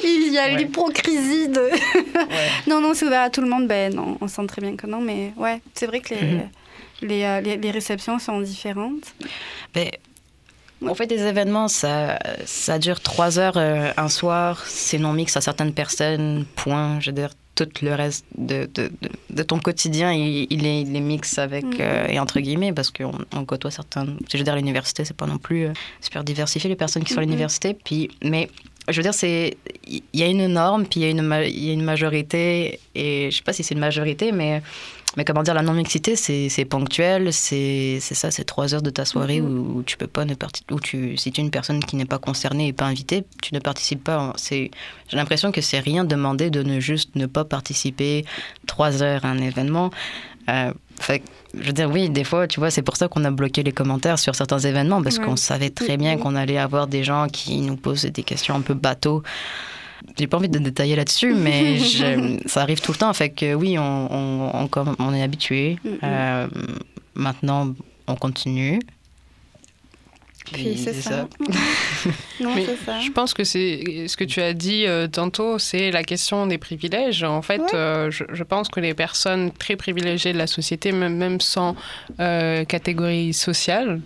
il 0.04 0.32
y 0.32 0.38
a 0.38 0.48
l'hypocrisie 0.48 1.48
de. 1.48 1.68
non 2.68 2.80
non 2.80 2.94
c'est 2.94 3.06
ouvert 3.06 3.22
à 3.22 3.30
tout 3.30 3.40
le 3.40 3.48
monde, 3.48 3.66
ben 3.66 3.94
non, 3.94 4.18
on 4.20 4.28
sent 4.28 4.46
très 4.46 4.62
bien 4.62 4.76
que 4.76 4.86
non, 4.86 5.00
mais 5.00 5.32
ouais 5.36 5.60
c'est 5.74 5.86
vrai 5.86 6.00
que 6.00 6.14
les. 6.14 6.20
Mm-hmm. 6.20 6.40
Euh, 7.02 7.40
les, 7.40 7.56
les, 7.56 7.70
réceptions 7.70 8.18
sont 8.18 8.40
différentes 8.40 9.14
Mais, 9.74 9.98
On 10.80 10.94
fait 10.94 11.06
des 11.06 11.22
événements, 11.22 11.68
ça, 11.68 12.18
ça 12.46 12.78
dure 12.78 13.00
trois 13.00 13.38
heures 13.38 13.56
euh, 13.56 13.90
un 13.96 14.08
soir, 14.08 14.64
c'est 14.66 14.98
non 14.98 15.12
mix 15.12 15.36
à 15.36 15.40
certaines 15.40 15.72
personnes, 15.72 16.46
point. 16.56 17.00
Je 17.00 17.10
veux 17.10 17.14
dire, 17.14 17.30
tout 17.54 17.68
le 17.82 17.94
reste 17.94 18.24
de, 18.36 18.68
de, 18.74 18.90
de, 19.30 19.42
ton 19.42 19.58
quotidien, 19.58 20.12
il, 20.12 20.46
il, 20.50 20.66
est, 20.66 20.82
il, 20.82 20.96
est, 20.96 21.00
mix 21.00 21.38
avec, 21.38 21.64
mm. 21.64 21.78
euh, 21.80 22.06
et 22.08 22.18
entre 22.18 22.40
guillemets, 22.40 22.72
parce 22.72 22.90
qu'on 22.90 23.12
on 23.34 23.44
côtoie 23.44 23.70
certains. 23.70 24.06
Je 24.30 24.36
veux 24.36 24.44
dire, 24.44 24.56
l'université, 24.56 25.04
c'est 25.04 25.16
pas 25.16 25.26
non 25.26 25.38
plus 25.38 25.68
super 26.00 26.24
diversifié, 26.24 26.68
les 26.68 26.76
personnes 26.76 27.04
qui 27.04 27.12
sont 27.12 27.20
à 27.20 27.22
l'université. 27.22 27.74
Puis, 27.74 28.10
mais 28.22 28.50
je 28.88 28.96
veux 28.96 29.02
dire, 29.02 29.14
c'est 29.14 29.56
il 29.86 30.02
y 30.12 30.22
a 30.22 30.26
une 30.26 30.46
norme, 30.46 30.86
puis 30.86 31.00
il 31.00 31.02
y, 31.04 31.06
a 31.06 31.10
une, 31.10 31.44
il 31.46 31.64
y 31.64 31.70
a 31.70 31.72
une 31.72 31.84
majorité, 31.84 32.80
et 32.94 33.30
je 33.30 33.36
sais 33.36 33.42
pas 33.42 33.52
si 33.52 33.62
c'est 33.62 33.74
une 33.74 33.80
majorité, 33.80 34.32
mais 34.32 34.62
mais 35.16 35.24
comment 35.24 35.42
dire, 35.42 35.54
la 35.54 35.62
non-mixité, 35.62 36.16
c'est 36.16 36.64
ponctuel, 36.64 37.32
c'est 37.32 38.00
ça, 38.00 38.30
c'est 38.30 38.44
trois 38.44 38.74
heures 38.74 38.82
de 38.82 38.90
ta 38.90 39.04
soirée 39.04 39.40
mm-hmm. 39.40 39.76
où, 39.76 39.82
tu 39.84 39.96
peux 39.96 40.06
pas 40.06 40.24
ne 40.24 40.34
participer, 40.34 40.74
où 40.74 40.80
tu, 40.80 41.16
si 41.16 41.32
tu 41.32 41.40
es 41.40 41.44
une 41.44 41.50
personne 41.50 41.84
qui 41.84 41.96
n'est 41.96 42.04
pas 42.04 42.18
concernée 42.18 42.68
et 42.68 42.72
pas 42.72 42.86
invitée, 42.86 43.24
tu 43.42 43.54
ne 43.54 43.60
participes 43.60 44.02
pas. 44.02 44.32
J'ai 44.50 44.70
l'impression 45.12 45.52
que 45.52 45.60
c'est 45.60 45.80
rien 45.80 46.04
demander 46.04 46.50
de 46.50 46.62
ne 46.62 46.80
juste 46.80 47.16
ne 47.16 47.26
pas 47.26 47.44
participer 47.44 48.24
trois 48.66 49.02
heures 49.02 49.24
à 49.24 49.28
un 49.28 49.38
événement. 49.38 49.90
Euh, 50.48 50.72
fait 51.00 51.22
je 51.58 51.66
veux 51.66 51.72
dire, 51.72 51.90
oui, 51.90 52.10
des 52.10 52.24
fois, 52.24 52.48
tu 52.48 52.60
vois, 52.60 52.70
c'est 52.70 52.82
pour 52.82 52.96
ça 52.96 53.08
qu'on 53.08 53.24
a 53.24 53.30
bloqué 53.30 53.62
les 53.62 53.72
commentaires 53.72 54.18
sur 54.18 54.34
certains 54.34 54.58
événements, 54.58 55.02
parce 55.02 55.18
qu'on 55.18 55.36
savait 55.36 55.70
très 55.70 55.96
bien 55.96 56.16
qu'on 56.16 56.34
allait 56.34 56.58
avoir 56.58 56.86
des 56.86 57.04
gens 57.04 57.28
qui 57.28 57.60
nous 57.60 57.76
posaient 57.76 58.10
des 58.10 58.24
questions 58.24 58.54
un 58.54 58.60
peu 58.60 58.74
bateaux. 58.74 59.22
J'ai 60.18 60.26
pas 60.26 60.36
envie 60.36 60.48
de 60.48 60.58
détailler 60.58 60.96
là-dessus, 60.96 61.34
mais 61.36 61.78
ça 62.46 62.62
arrive 62.62 62.80
tout 62.80 62.92
le 62.92 62.98
temps. 62.98 63.12
Fait 63.12 63.30
que 63.30 63.54
oui, 63.54 63.78
on, 63.78 64.08
on, 64.10 64.68
on, 64.98 65.14
est 65.14 65.22
habitué. 65.22 65.78
Euh, 66.02 66.46
maintenant, 67.14 67.74
on 68.06 68.16
continue. 68.16 68.80
Puis 70.52 70.76
c'est 70.76 70.92
ça. 70.92 71.26
Mais 72.40 72.66
Je 73.02 73.10
pense 73.10 73.32
que 73.32 73.44
c'est 73.44 74.06
ce 74.08 74.16
que 74.16 74.24
tu 74.24 74.40
as 74.40 74.52
dit 74.52 74.84
euh, 74.86 75.06
tantôt, 75.06 75.58
c'est 75.58 75.90
la 75.90 76.02
question 76.02 76.46
des 76.46 76.58
privilèges. 76.58 77.22
En 77.22 77.40
fait, 77.40 77.62
euh, 77.72 78.10
je, 78.10 78.42
pense 78.42 78.68
que 78.68 78.80
les 78.80 78.92
personnes 78.92 79.50
très 79.52 79.76
privilégiées 79.76 80.32
de 80.32 80.38
la 80.38 80.46
société, 80.46 80.92
même, 80.92 81.16
même 81.16 81.40
sans 81.40 81.76
euh, 82.20 82.64
catégorie 82.64 83.32
sociale, 83.32 84.00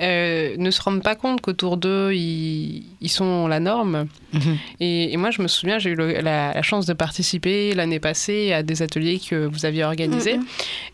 ne 0.00 0.70
se 0.70 0.82
rendent 0.82 1.02
pas 1.02 1.14
compte 1.14 1.40
qu'autour 1.40 1.78
d'eux, 1.78 2.12
ils, 2.12 2.84
ils, 3.00 3.08
sont 3.08 3.48
la 3.48 3.60
norme. 3.60 4.08
Mhm. 4.34 4.58
et, 4.80 5.16
moi, 5.16 5.30
je 5.30 5.40
me 5.40 5.48
souviens, 5.48 5.78
j'ai 5.78 5.90
eu 5.90 5.96
la, 5.96 6.60
chance 6.62 6.84
de 6.84 6.92
participer 6.92 7.72
l'année 7.74 8.00
passée 8.00 8.52
à 8.52 8.62
des 8.62 8.82
ateliers 8.82 9.20
que 9.20 9.46
vous 9.46 9.64
aviez 9.64 9.84
organisés. 9.84 10.36
Mhm. 10.36 10.46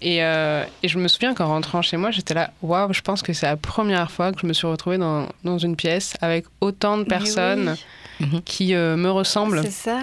et, 0.03 0.19
et, 0.19 0.89
je 0.89 0.99
me 0.99 1.09
souviens 1.09 1.35
qu'en 1.35 1.49
rentrant 1.49 1.83
chez 1.83 1.97
moi, 1.97 2.13
j'étais 2.13 2.35
là, 2.35 2.53
waouh, 2.63 2.93
je 2.93 3.01
pense 3.01 3.23
que 3.23 3.33
c'est 3.33 3.47
la 3.47 3.57
première 3.57 4.13
fois 4.13 4.33
que 4.33 4.41
je 4.41 4.47
me 4.47 4.53
suis 4.53 4.69
retrouvée 4.69 4.84
dans, 4.93 5.29
dans, 5.45 5.59
une 5.59 5.77
pièce 5.77 6.15
avec 6.21 6.45
autant 6.61 6.99
de 6.99 7.05
personnes 7.05 7.77
mhm. 8.21 8.43
qui 8.45 8.75
euh, 8.75 8.97
me 8.97 9.11
ressemblent. 9.11 9.63
C'est 9.63 9.71
ça. 9.71 10.01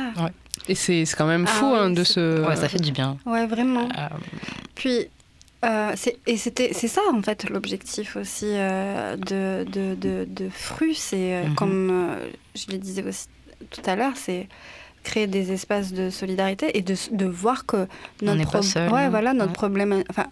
Et 0.68 0.76
c'est 0.76 1.06
quand 1.18 1.28
même 1.28 1.46
ah 1.48 1.52
fou 1.52 1.66
hein, 1.66 1.90
de 1.90 2.04
se. 2.04 2.46
Ouais, 2.46 2.56
ça 2.56 2.70
fait 2.70 2.80
du 2.80 2.92
bien. 2.92 3.18
Ouais, 3.26 3.46
vraiment. 3.48 3.88
Euh, 3.98 4.08
Puis. 4.76 5.08
Euh, 5.64 5.94
et 6.26 6.38
c'était 6.38 6.72
c'est 6.74 6.88
ça 6.88 7.02
en 7.14 7.22
fait 7.22 7.48
l'objectif 7.48 8.16
aussi 8.16 8.48
euh, 8.48 9.16
de, 9.16 9.64
de, 9.72 9.94
de, 9.94 10.26
de 10.28 10.50
Fru 10.50 10.96
c'est 10.96 11.44
mhm. 11.44 11.54
comme 11.54 12.16
je 12.56 12.72
le 12.72 12.80
disais 12.80 13.04
aussi 13.04 13.28
tout 13.70 13.84
à 13.86 13.96
l'heure 13.96 14.14
c'est 14.16 14.48
créer 15.04 15.28
des 15.28 15.52
espaces 15.52 15.94
de 15.94 16.10
solidarité 16.10 16.78
et 16.78 16.82
de, 16.82 16.96
de 17.12 17.26
voir 17.26 17.68
que 17.68 17.88
notre, 18.22 18.92
ouais, 18.92 19.10
voilà, 19.10 19.34
notre 19.34 19.54
problème 19.54 20.04
enfin 20.10 20.26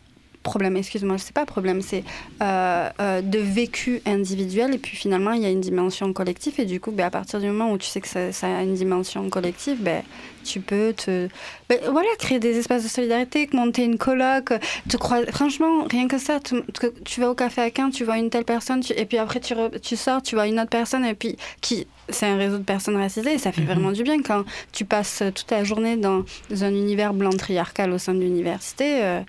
problème, 0.50 0.78
excuse-moi, 0.78 1.20
c'est 1.20 1.32
pas 1.32 1.46
problème, 1.46 1.82
c'est 1.84 2.04
euh, 2.42 2.90
euh, 3.00 3.22
de 3.22 3.38
vécu 3.38 4.02
individuel 4.08 4.74
et 4.74 4.80
puis 4.80 4.98
finalement 4.98 5.34
il 5.34 5.44
y 5.44 5.46
a 5.46 5.50
une 5.50 5.62
dimension 5.62 6.12
collective 6.12 6.56
et 6.58 6.66
du 6.66 6.80
coup 6.80 6.92
ben, 6.92 7.06
à 7.06 7.12
partir 7.12 7.40
du 7.40 7.46
moment 7.46 7.72
où 7.72 7.78
tu 7.78 7.86
sais 7.86 8.02
que 8.02 8.08
ça, 8.08 8.48
a 8.48 8.64
une 8.64 8.74
dimension 8.74 9.30
collective, 9.30 9.78
ben, 9.80 10.02
tu 10.44 10.60
peux 10.60 10.94
te 10.94 11.28
ben, 11.70 11.78
voilà 11.92 12.10
créer 12.18 12.40
des 12.40 12.58
espaces 12.58 12.84
de 12.84 12.88
solidarité, 12.88 13.48
monter 13.54 13.84
une 13.84 14.00
coloc, 14.00 14.54
te 14.90 14.98
crois 14.98 15.24
franchement 15.28 15.84
rien 15.84 16.08
que 16.08 16.18
ça, 16.18 16.40
tu, 16.40 16.56
tu 17.06 17.22
vas 17.22 17.30
au 17.30 17.36
café 17.36 17.62
à 17.62 17.70
Quin, 17.70 17.92
tu 17.92 18.04
vois 18.04 18.18
une 18.18 18.32
telle 18.32 18.46
personne 18.46 18.82
et 18.96 19.06
puis 19.06 19.20
après 19.20 19.40
tu, 19.40 19.54
tu 19.84 19.96
sors, 19.96 20.24
tu 20.24 20.34
vois 20.34 20.48
une 20.48 20.60
autre 20.60 20.72
personne 20.72 21.06
et 21.06 21.14
puis 21.14 21.38
qui 21.62 21.86
c'est 22.10 22.26
un 22.26 22.38
réseau 22.38 22.58
de 22.58 22.64
personnes 22.64 22.98
racisées 22.98 23.34
et 23.34 23.38
ça 23.38 23.52
fait 23.52 23.62
mhm. 23.62 23.68
vraiment 23.68 23.92
du 23.92 24.02
bien 24.02 24.20
quand 24.24 24.46
tu 24.72 24.84
passes 24.84 25.22
toute 25.36 25.52
la 25.52 25.64
journée 25.64 25.96
dans 25.96 26.24
un 26.50 26.70
univers 26.70 27.14
blanc 27.14 27.30
triarcal 27.30 27.92
au 27.92 28.00
sein 28.00 28.16
de 28.16 28.22
l'université. 28.22 29.04
Euh, 29.04 29.22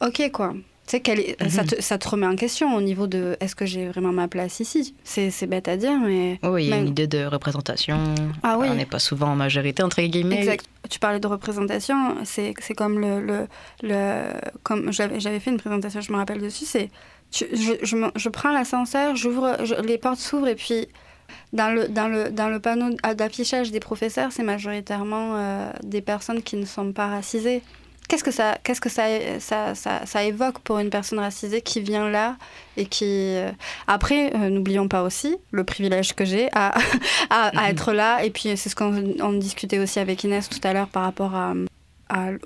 ok 0.00 0.30
quoi. 0.32 0.54
Tu 0.86 0.98
sais, 0.98 1.36
ça, 1.48 1.62
mhm. 1.62 1.68
te, 1.68 1.82
ça, 1.82 1.96
te, 1.96 2.06
remet 2.06 2.26
en 2.26 2.36
question 2.36 2.76
au 2.76 2.80
niveau 2.82 3.06
de 3.06 3.38
est-ce 3.40 3.56
que 3.56 3.64
j'ai 3.64 3.88
vraiment 3.88 4.12
ma 4.12 4.28
place 4.28 4.60
ici? 4.60 4.94
C'est 5.02 5.46
bête 5.46 5.66
à 5.66 5.78
dire, 5.78 5.98
mais. 5.98 6.38
Oui, 6.42 6.64
il 6.64 6.68
y 6.68 6.72
a 6.74 6.76
une 6.76 6.88
idée 6.88 7.06
de 7.06 7.24
représentation. 7.24 8.14
Ah, 8.42 8.58
oui. 8.58 8.66
On 8.70 8.74
n'est 8.74 8.84
pas 8.84 8.98
souvent 8.98 9.28
en 9.28 9.34
majorité, 9.34 9.82
entre 9.82 10.02
guillemets. 10.02 10.40
Exact. 10.40 10.66
Tu 10.90 10.98
parlais 10.98 11.20
de 11.20 11.26
représentation, 11.26 12.16
c'est 12.24 12.54
comme 12.76 13.00
le. 13.00 13.20
le, 13.20 13.46
le 13.82 14.24
comme 14.62 14.92
J'avais 14.92 15.40
fait 15.40 15.50
une 15.50 15.56
présentation, 15.56 16.02
je 16.02 16.12
me 16.12 16.18
rappelle 16.18 16.42
dessus, 16.42 16.66
c'est. 16.66 16.90
Je, 17.32 17.46
je, 17.82 17.96
je, 18.14 18.28
prends 18.28 18.52
l'ascenseur, 18.52 19.16
j'ouvre, 19.16 19.56
les 19.82 19.98
portes 19.98 20.20
s'ouvrent 20.20 20.46
et 20.46 20.54
puis 20.54 20.86
dans 21.52 21.74
le, 21.74 21.88
dans 21.88 22.06
le, 22.06 22.30
dans 22.30 22.48
le 22.48 22.60
panneau 22.60 22.94
d'affichage 23.16 23.72
des 23.72 23.80
professeurs, 23.80 24.30
c'est 24.30 24.44
majoritairement 24.44 25.34
euh, 25.34 25.72
des 25.82 26.00
personnes 26.00 26.42
qui 26.42 26.56
ne 26.56 26.64
sont 26.64 26.92
pas 26.92 27.08
racisées. 27.08 27.62
Qu'est-ce 28.08 28.22
que, 28.22 28.30
ça, 28.30 28.58
qu'est-ce 28.62 28.80
que 28.80 28.90
ça, 28.90 29.04
ça, 29.40 29.74
ça, 29.74 30.04
ça, 30.04 30.24
évoque 30.24 30.58
pour 30.58 30.78
une 30.78 30.90
personne 30.90 31.18
racisée 31.18 31.62
qui 31.62 31.80
vient 31.80 32.10
là 32.10 32.36
et 32.76 32.84
qui... 32.84 33.04
Euh, 33.36 33.50
après, 33.86 34.34
euh, 34.34 34.50
n'oublions 34.50 34.88
pas 34.88 35.02
aussi 35.02 35.36
le 35.52 35.64
privilège 35.64 36.14
que 36.14 36.24
j'ai 36.24 36.48
à, 36.52 36.74
à, 37.30 37.58
à, 37.58 37.70
être 37.70 37.92
là. 37.92 38.22
Et 38.22 38.30
puis, 38.30 38.56
c'est 38.56 38.68
ce 38.68 38.76
qu'on 38.76 39.32
discutait 39.32 39.78
aussi 39.78 40.00
avec 40.00 40.22
Inès 40.22 40.48
tout 40.48 40.60
à 40.64 40.74
l'heure 40.74 40.88
par 40.88 41.04
rapport 41.04 41.34
à, 41.34 41.54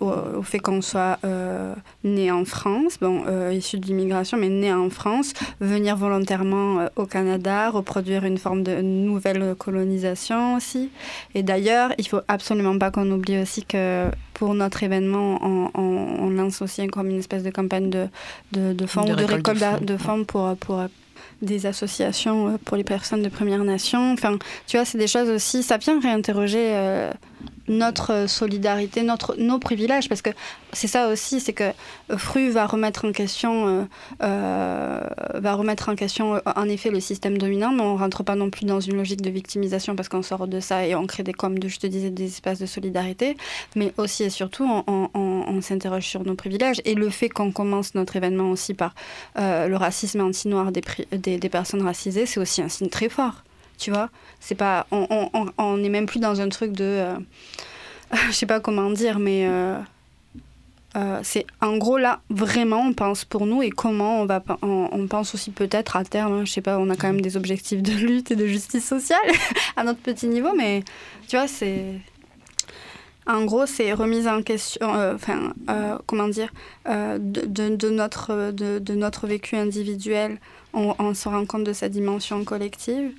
au, 0.01 0.43
fait 0.43 0.59
qu'on 0.59 0.81
soit 0.81 1.19
euh, 1.25 1.75
né 2.05 2.31
en 2.31 2.45
France, 2.45 2.99
bon, 3.01 3.25
euh, 3.27 3.53
issu 3.53 3.79
de 3.79 3.87
l'immigration, 3.87 4.39
mais 4.39 4.49
né 4.49 4.73
en 4.73 4.89
France, 4.91 5.33
venir 5.61 5.97
volontairement 5.97 6.81
euh, 6.81 6.87
au 6.97 7.07
Canada, 7.07 7.71
reproduire 7.71 8.25
une 8.25 8.39
forme 8.39 8.63
de 8.63 8.81
nouvelle 8.81 9.55
colonisation 9.57 10.55
aussi. 10.55 10.91
Et 11.35 11.43
d'ailleurs, 11.43 11.93
il 11.99 12.07
faut 12.07 12.21
absolument 12.29 12.79
pas 12.79 12.91
qu'on 12.91 13.11
oublie 13.11 13.39
aussi 13.41 13.65
que 13.65 14.07
pour 14.35 14.55
notre 14.55 14.83
événement, 14.83 15.41
on, 15.75 16.31
lance 16.31 16.63
aussi 16.63 16.87
comme 16.87 17.09
une 17.09 17.19
espèce 17.19 17.43
de 17.43 17.51
campagne 17.51 17.91
de, 17.91 18.07
de, 18.53 18.73
de 18.73 18.87
fonds 18.87 19.11
ou 19.11 19.17
de 19.17 19.25
récolte 19.25 19.83
de 19.83 19.97
fonds 19.97 20.25
pour, 20.25 20.55
pour 20.57 20.85
des 21.43 21.67
associations 21.67 22.59
pour 22.65 22.77
les 22.77 22.85
personnes 22.85 23.23
de 23.23 23.29
Première 23.29 23.65
Nation. 23.65 24.13
Enfin, 24.13 24.39
tu 24.69 24.77
vois, 24.77 24.85
c'est 24.85 24.99
des 24.99 25.09
choses 25.09 25.29
aussi, 25.31 25.65
ça 25.65 25.79
vient 25.79 25.99
réinterroger 25.99 27.11
notre 27.69 28.29
solidarité, 28.29 29.03
notre, 29.03 29.37
nos 29.37 29.59
privilèges, 29.59 30.09
parce 30.09 30.23
que 30.23 30.31
c'est 30.73 30.87
ça 30.87 31.09
aussi, 31.09 31.41
c'est 31.41 31.53
que 31.53 31.73
Fru 32.17 32.51
va 32.51 32.67
remettre 32.67 33.05
en 33.05 33.13
question, 33.13 33.69
euh, 33.69 33.85
euh, 34.23 35.01
va 35.35 35.55
remettre 35.55 35.89
en 35.89 35.95
question 35.95 36.37
euh, 36.37 36.41
en 36.57 36.69
effet 36.69 36.91
le 36.91 37.01
système 37.01 37.39
dominant, 37.39 37.73
mais 37.73 37.83
on 37.83 37.97
rentre 37.97 38.23
pas 38.23 38.35
non 38.35 38.51
plus 38.51 38.67
dans 38.67 38.81
une 38.81 38.97
logique 38.97 39.23
de 39.23 39.31
victimisation 39.31 39.97
parce 39.97 40.09
qu'on 40.09 40.23
sort 40.23 40.47
de 40.47 40.61
ça 40.61 40.87
et 40.87 40.95
on 40.95 41.07
crée 41.07 41.23
des, 41.23 41.33
comme 41.33 41.57
je 41.63 41.79
te 41.79 41.87
disais, 41.87 42.11
des 42.11 42.27
espaces 42.27 42.59
de 42.59 42.67
solidarité, 42.67 43.37
mais 43.77 43.93
aussi 43.97 44.25
et 44.25 44.31
surtout 44.31 44.69
on, 44.87 45.61
s'interroge 45.61 46.07
sur 46.07 46.25
nos 46.25 46.35
privilèges 46.35 46.81
et 46.85 46.95
le 46.95 47.11
fait 47.11 47.29
qu'on 47.29 47.51
commence 47.51 47.95
notre 47.95 48.15
événement 48.17 48.51
aussi 48.51 48.75
par 48.75 48.95
le 49.37 49.75
racisme 49.75 50.21
anti-noir 50.21 50.71
des 50.73 51.49
personnes 51.49 51.83
racisées, 51.83 52.27
c'est 52.27 52.39
aussi 52.39 52.63
un 52.63 52.69
signe 52.69 52.89
très 52.89 53.09
fort 53.09 53.43
tu 53.79 53.91
vois. 53.91 54.11
C'est 54.41 54.55
pas, 54.55 54.87
on, 54.91 55.31
on, 55.57 55.77
même 55.77 56.07
plus 56.07 56.21
dans 56.21 56.41
un 56.41 56.49
truc 56.49 56.73
de, 56.73 56.85
euh, 56.85 57.15
je 58.29 58.33
sais 58.33 58.47
pas 58.47 58.61
comment 58.61 58.91
dire, 58.91 59.19
mais 59.19 59.47
euh, 59.47 59.79
euh, 60.97 61.21
c'est 61.23 61.47
en 61.61 61.77
gros 61.77 61.99
là 61.99 62.21
vraiment 62.31 62.81
on 62.81 62.93
pense 62.93 63.25
pour 63.25 63.47
nous 63.47 63.63
et 63.63 63.71
comment 63.71 64.21
on 64.21 64.27
va, 64.27 64.43
on, 64.63 65.07
pense 65.07 65.35
aussi 65.35 65.51
peut-être 65.51 65.97
à 65.97 66.05
terme, 66.05 66.33
hein, 66.33 66.45
je 66.45 66.53
sais 66.53 66.61
pas, 66.61 66.79
on 66.79 66.91
a 66.91 66.97
quand 66.97 67.09
même 67.09 67.21
des 67.21 67.37
objectifs 67.37 67.83
de 67.83 67.93
lutte 67.93 68.31
et 68.31 68.37
de 68.37 68.47
justice 68.47 68.87
sociale 68.87 69.19
à 69.77 69.85
notre 69.85 70.01
petit 70.01 70.27
niveau, 70.27 70.53
mais 70.57 70.83
tu 71.29 71.37
vois 71.37 71.49
c'est 71.49 72.01
en 73.27 73.45
gros, 73.45 73.67
c'est 73.67 73.93
remise 73.93 74.27
en 74.27 74.41
question, 74.41 74.89
enfin, 75.15 75.53
comment 76.07 76.29
dire, 76.29 76.51
de, 76.87 77.19
de, 77.19 77.77
de, 77.77 77.91
notre, 77.91 78.53
de, 78.53 78.79
de, 78.79 78.95
notre 78.95 79.27
vécu 79.27 79.55
individuel, 79.55 80.41
on, 80.73 80.95
on, 80.99 81.13
se 81.13 81.29
rend 81.29 81.45
compte 81.45 81.65
de 81.65 81.75
sa 81.75 81.91
dimension 81.91 82.43
collective 82.45 83.13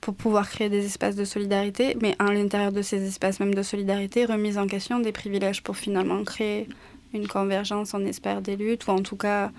pour 0.00 0.14
pouvoir 0.14 0.48
créer 0.48 0.68
des 0.68 0.86
espaces 0.86 1.16
de 1.16 1.24
solidarité, 1.24 1.96
mais 2.00 2.14
à 2.18 2.32
l'intérieur 2.32 2.72
de 2.72 2.82
ces 2.82 3.06
espaces 3.06 3.40
même 3.40 3.54
de 3.54 3.62
solidarité, 3.62 4.24
remise 4.24 4.58
en 4.58 4.66
question 4.66 5.00
des 5.00 5.12
privilèges 5.12 5.62
pour 5.62 5.76
finalement 5.76 6.24
créer 6.24 6.68
une 7.12 7.26
convergence, 7.26 7.92
on 7.92 8.04
espère, 8.06 8.40
des 8.40 8.56
luttes, 8.56 8.86
ou 8.86 8.90
en 8.90 9.02
tout 9.02 9.16
cas 9.16 9.50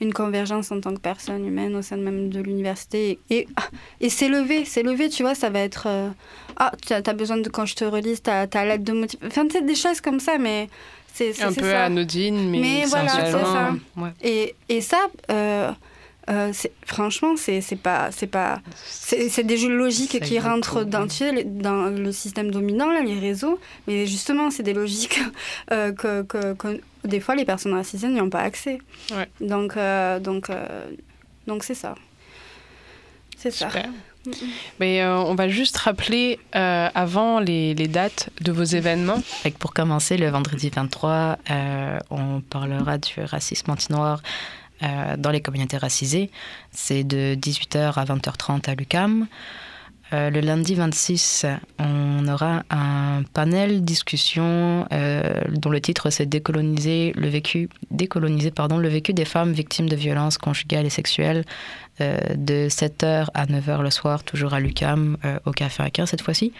une 0.00 0.12
convergence 0.12 0.70
en 0.70 0.80
tant 0.80 0.94
que 0.94 1.00
personne 1.00 1.44
humaine 1.44 1.74
au 1.74 1.82
sein 1.82 1.96
même 1.96 2.30
de 2.30 2.40
l'université. 2.40 3.18
Et, 3.28 3.46
et, 4.00 4.08
s'élever, 4.08 4.64
s'élever, 4.64 5.08
tu 5.08 5.22
vois, 5.22 5.34
ça 5.34 5.50
va 5.50 5.60
être... 5.60 5.84
Euh, 5.86 6.08
ah, 6.56 6.72
tu 6.86 6.92
as, 6.92 7.02
besoin 7.12 7.38
de, 7.38 7.48
quand 7.48 7.66
je 7.66 7.74
te 7.74 7.84
relise, 7.84 8.22
ta, 8.22 8.46
ta 8.46 8.64
lettre 8.64 8.84
de 8.84 8.92
motivation. 8.92 9.26
Enfin, 9.26 9.48
tu 9.48 9.62
des 9.62 9.74
choses 9.74 10.00
comme 10.00 10.20
ça, 10.20 10.38
mais... 10.38 10.68
C'est 11.12 11.42
un 11.42 11.52
peu 11.52 11.68
ça. 11.68 11.84
anodine, 11.86 12.48
mais, 12.48 12.60
mais 12.60 12.84
voilà, 12.86 13.10
c'est 13.10 13.32
ça. 13.32 13.74
Et, 14.22 14.54
et 14.68 14.80
ça, 14.80 15.08
euh, 15.30 15.72
euh, 16.30 16.52
franchement, 16.86 17.34
c'est 17.36 17.60
pas, 17.82 18.10
c'est 18.12 18.26
pas, 18.26 18.60
c'est 18.86 19.42
des 19.42 19.56
jeux 19.56 19.74
logiques 19.74 20.20
qui 20.20 20.38
rentrent 20.38 20.84
dans, 20.84 21.06
dans 21.44 21.86
le 21.86 22.12
système 22.12 22.50
dominant, 22.50 22.90
là, 22.92 23.02
les 23.02 23.18
réseaux. 23.18 23.58
Mais 23.86 24.06
justement, 24.06 24.50
c'est 24.50 24.62
des 24.62 24.74
logiques 24.74 25.20
euh, 25.72 25.92
que, 25.92 26.22
que, 26.22 26.80
des 27.04 27.20
fois 27.20 27.34
les 27.34 27.44
personnes 27.44 27.74
racisées 27.74 28.08
n'y 28.08 28.20
ont 28.20 28.30
pas 28.30 28.42
accès. 28.42 28.78
Donc, 29.40 29.76
euh, 29.76 30.20
donc, 30.20 30.50
donc 31.46 31.64
c'est 31.64 31.74
ça. 31.74 31.94
C'est 33.36 33.50
ça. 33.50 33.68
Mais 34.78 35.02
on 35.04 35.34
va 35.34 35.48
juste 35.48 35.78
rappeler 35.78 36.38
avant 36.52 37.40
les, 37.40 37.74
les, 37.74 37.88
dates 37.88 38.28
de 38.42 38.52
vos 38.52 38.62
événements. 38.62 39.20
pour 39.58 39.72
commencer, 39.72 40.16
le 40.18 40.28
vendredi 40.28 40.68
23, 40.68 41.38
on 42.10 42.40
parlera 42.42 42.98
du 42.98 43.20
racisme 43.24 43.70
anti-noir 43.70 44.20
euh, 44.82 45.16
dans 45.18 45.30
les 45.30 45.42
communautés 45.42 45.76
racisées. 45.76 46.30
C'est 46.72 47.04
de 47.04 47.34
18h 47.34 47.92
à 47.98 48.04
20h30 48.06 48.70
à 48.70 48.74
l'UCAM. 48.74 49.26
Euh, 50.14 50.30
le 50.30 50.40
lundi 50.40 50.74
26, 50.74 51.44
on 51.78 52.26
aura 52.26 52.62
un 52.70 53.22
panel 53.34 53.84
discussion 53.84 54.86
euh, 54.90 55.42
dont 55.50 55.68
le 55.68 55.82
titre 55.82 56.08
c'est 56.08 56.24
décoloniser 56.24 57.12
le 57.14 57.28
vécu, 57.28 57.68
décoloniser 57.90 58.50
pardon 58.50 58.78
le 58.78 58.88
vécu 58.88 59.12
des 59.12 59.26
femmes 59.26 59.52
victimes 59.52 59.88
de 59.88 59.96
violences 59.96 60.38
conjugales 60.38 60.86
et 60.86 60.90
sexuelles 60.90 61.44
de 61.98 62.68
7h 62.70 63.26
à 63.34 63.44
9h 63.44 63.82
le 63.82 63.90
soir, 63.90 64.24
toujours 64.24 64.54
à 64.54 64.60
l'UCAM, 64.60 65.18
au 65.44 65.50
Café 65.50 65.82
Aquin 65.82 66.06
cette 66.06 66.22
fois-ci. 66.22 66.54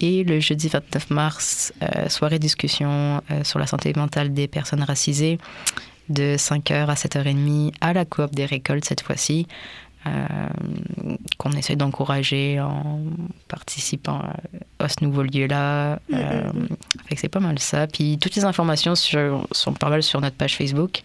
Et 0.00 0.24
le 0.24 0.40
jeudi 0.40 0.66
29 0.66 1.10
mars, 1.10 1.72
soirée 2.08 2.40
discussion 2.40 3.22
sur 3.44 3.60
la 3.60 3.68
santé 3.68 3.92
mentale 3.94 4.34
des 4.34 4.48
personnes 4.48 4.82
racisées 4.82 5.38
de 6.08 6.36
5h 6.36 6.86
à 6.86 6.94
7h30 6.94 7.72
à 7.80 7.92
la 7.92 8.04
coop 8.04 8.34
des 8.34 8.46
récoltes 8.46 8.84
cette 8.84 9.02
fois-ci. 9.02 9.46
Euh, 10.06 10.26
qu'on 11.38 11.52
essaie 11.52 11.76
d'encourager 11.76 12.60
en 12.60 13.00
participant 13.48 14.20
à, 14.78 14.88
ce 14.90 15.02
nouveau 15.02 15.22
lieu-là. 15.22 15.94
Mm, 15.94 16.14
mm, 16.14 16.18
euh, 16.18 16.52
mm. 16.52 16.68
c'est 17.16 17.30
pas 17.30 17.40
mal 17.40 17.58
ça. 17.58 17.86
Puis 17.86 18.18
toutes 18.20 18.36
les 18.36 18.44
informations 18.44 18.96
sur, 18.96 19.48
sont 19.52 19.72
pas 19.72 19.88
mal 19.88 20.02
sur 20.02 20.20
notre 20.20 20.36
page 20.36 20.56
Facebook. 20.56 21.02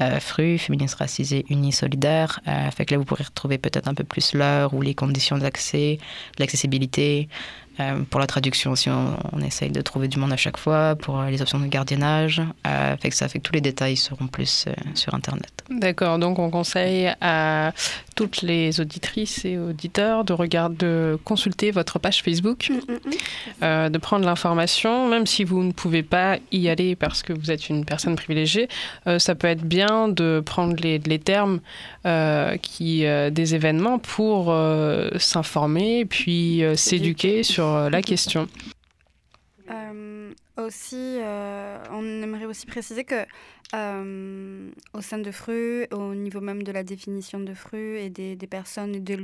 Euh, 0.00 0.18
FRU, 0.18 0.58
Féministes 0.58 0.96
Racisées 0.96 1.44
Unis 1.50 1.72
Solidaires. 1.72 2.40
Euh, 2.48 2.70
fait 2.70 2.86
que 2.86 2.94
là, 2.94 2.98
vous 2.98 3.04
pourrez 3.04 3.24
retrouver 3.24 3.58
peut-être 3.58 3.88
un 3.88 3.94
peu 3.94 4.04
plus 4.04 4.34
l'heure 4.34 4.74
ou 4.74 4.80
les 4.80 4.94
conditions 4.94 5.38
d'accès, 5.38 5.98
l'accessibilité, 6.38 7.28
euh, 7.80 8.02
pour 8.10 8.20
la 8.20 8.26
traduction 8.26 8.72
aussi, 8.72 8.90
on, 8.90 9.40
essaye 9.40 9.70
de 9.70 9.80
trouver 9.80 10.08
du 10.08 10.18
monde 10.18 10.32
à 10.32 10.36
chaque 10.36 10.56
fois. 10.56 10.94
Pour 10.94 11.22
les 11.22 11.40
options 11.40 11.58
de 11.58 11.66
gardiennage, 11.66 12.42
euh, 12.66 12.96
fait 12.96 13.10
que 13.10 13.16
ça 13.16 13.28
fait 13.28 13.38
que 13.38 13.44
tous 13.44 13.54
les 13.54 13.60
détails 13.60 13.96
seront 13.96 14.26
plus 14.26 14.66
euh, 14.68 14.72
sur 14.94 15.14
Internet. 15.14 15.64
D'accord, 15.70 16.18
donc 16.18 16.38
on 16.38 16.50
conseille 16.50 17.12
à 17.20 17.72
toutes 18.14 18.42
les 18.42 18.80
auditrices 18.80 19.44
et 19.44 19.58
auditeurs 19.58 20.24
de, 20.24 20.32
regarder, 20.32 20.76
de 20.76 21.18
consulter 21.24 21.70
votre 21.70 21.98
page 21.98 22.22
Facebook, 22.22 22.70
mm, 22.70 22.74
mm, 22.74 23.86
mm. 23.86 23.88
de 23.90 23.98
prendre 23.98 24.26
l'information, 24.26 25.08
même 25.08 25.26
si 25.26 25.44
vous 25.44 25.62
ne 25.62 25.72
pouvez 25.72 26.02
pas 26.02 26.36
y 26.52 26.68
aller 26.68 26.94
parce 26.94 27.22
que 27.22 27.32
vous 27.32 27.50
êtes 27.50 27.68
une 27.68 27.84
personne 27.84 28.16
privilégiée, 28.16 28.68
ça 29.18 29.34
peut 29.34 29.48
être 29.48 29.62
bien 29.62 30.08
de 30.08 30.42
prendre 30.44 30.76
les, 30.80 30.98
les 30.98 31.18
termes 31.18 31.60
qui, 32.60 33.04
des 33.30 33.54
événements 33.54 33.98
pour 33.98 34.54
s'informer 35.18 36.04
puis 36.04 36.62
s'éduquer 36.76 37.42
sur 37.42 37.61
euh, 37.66 37.90
la 37.90 38.02
question. 38.02 38.48
Euh, 39.70 40.32
aussi, 40.56 41.18
euh, 41.20 41.78
on 41.90 42.22
aimerait 42.22 42.46
aussi 42.46 42.66
préciser 42.66 43.04
que 43.04 43.24
au 43.74 45.00
sein 45.00 45.18
de 45.18 45.30
FRU, 45.30 45.86
au 45.92 46.14
niveau 46.14 46.40
même 46.40 46.62
de 46.62 46.72
la 46.72 46.82
définition 46.82 47.40
de 47.40 47.54
FRU 47.54 47.96
et 47.98 48.10
des, 48.10 48.36
personnes 48.46 48.94
et 48.94 49.00
des 49.00 49.16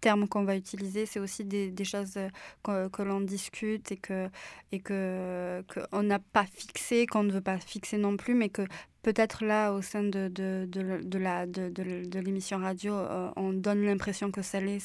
termes 0.00 0.28
qu'on 0.28 0.44
va 0.44 0.56
utiliser, 0.56 1.06
c'est 1.06 1.20
aussi 1.20 1.44
des, 1.44 1.70
des 1.70 1.84
choses 1.84 2.18
que, 2.62 2.88
que 2.88 3.02
l'on 3.02 3.20
discute 3.20 3.92
et 3.92 3.96
que 3.96 4.28
et 4.72 4.80
que 4.80 5.64
qu'on 5.90 6.02
n'a 6.02 6.18
pas 6.18 6.46
fixé, 6.46 7.06
qu'on 7.06 7.22
ne 7.22 7.32
veut 7.32 7.40
pas 7.40 7.58
fixer 7.58 7.98
non 7.98 8.16
plus, 8.16 8.34
mais 8.34 8.48
que 8.48 8.62
peut-être 9.06 9.44
là, 9.44 9.70
au 9.70 9.82
sein 9.82 10.02
de, 10.02 10.26
de, 10.26 10.66
de, 10.68 11.00
de 11.00 11.18
la, 11.18 11.46
de, 11.46 11.68
de, 11.68 12.18
l'émission 12.18 12.58
radio, 12.58 12.92
euh, 12.92 13.30
on 13.36 13.52
donne 13.52 13.84
l'impression 13.84 14.32
que 14.32 14.42
ça 14.42 14.58
l'est, 14.60 14.80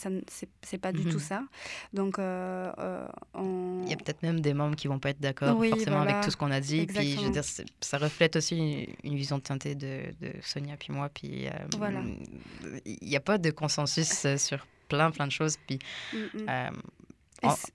c'est 0.62 0.78
pas 0.78 0.92
du 0.92 1.06
tout 1.06 1.18
mhm. 1.18 1.20
ça. 1.20 1.42
Donc, 1.92 2.20
euh, 2.20 2.72
euh, 2.78 3.08
Il 3.84 3.90
y 3.90 3.94
a 3.94 3.98
peut-être 3.98 4.22
même 4.22 4.40
des 4.40 4.54
membres 4.54 4.76
qui 4.76 4.88
vont 4.88 5.00
pas 5.00 5.10
être 5.10 5.20
d'accord 5.20 5.58
forcément 5.58 6.02
avec 6.02 6.22
tout 6.22 6.30
ce 6.30 6.38
qu'on 6.38 6.52
a 6.52 6.60
dit. 6.60 6.86
Puis, 6.86 7.14
je 7.14 7.22
veux 7.22 7.32
dire, 7.32 7.44
ça 7.82 7.98
reflète 7.98 8.36
aussi 8.36 8.90
une 9.04 9.16
vision 9.16 9.40
teintée 9.40 9.74
de, 9.74 10.14
de 10.22 10.34
Sonia 10.44 10.78
puis 10.78 10.94
moi. 10.94 11.10
Puis, 11.10 11.48
voilà. 11.80 12.02
Il 12.86 13.08
n'y 13.10 13.16
a 13.16 13.22
pas 13.22 13.40
de 13.40 13.50
consensus 13.50 14.28
sur 14.38 14.68
plein, 14.92 15.12
plein 15.12 15.28
de 15.28 15.32
choses. 15.32 15.58
Puis, 15.68 15.80
mm, 16.14 16.44
mm. 16.44 16.72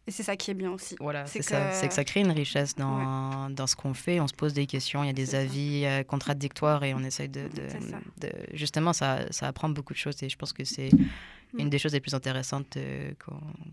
Et 0.06 0.12
c'est 0.12 0.22
ça 0.22 0.36
qui 0.36 0.52
est 0.52 0.54
bien 0.54 0.70
aussi. 0.70 0.94
Voilà, 1.00 1.26
c'est 1.26 1.42
ça. 1.42 1.72
C'est 1.72 1.88
que 1.88 1.94
ça 1.94 2.04
crée 2.04 2.20
une 2.20 2.30
richesse 2.30 2.76
dans, 2.76 3.50
dans 3.50 3.66
ce 3.66 3.74
qu'on 3.74 3.94
fait. 3.94 4.20
On 4.20 4.28
se 4.28 4.34
pose 4.34 4.52
des 4.52 4.66
questions, 4.66 5.02
il 5.02 5.08
y 5.08 5.10
a 5.10 5.12
des 5.12 5.34
avis 5.34 5.84
euh, 5.84 6.04
contradictoires 6.04 6.84
et 6.84 6.94
on 6.94 7.00
essaye 7.00 7.28
de. 7.28 7.48
de, 7.48 8.28
justement, 8.52 8.92
ça, 8.92 9.26
ça 9.32 9.48
apprend 9.48 9.68
beaucoup 9.68 9.92
de 9.92 9.98
choses 9.98 10.22
et 10.22 10.28
je 10.28 10.36
pense 10.36 10.52
que 10.52 10.64
c'est 10.64 10.92
mm. 10.92 11.58
une 11.58 11.70
des 11.70 11.78
choses 11.78 11.92
les 11.92 12.00
plus 12.00 12.14
intéressantes 12.14 12.76
euh, 12.76 13.12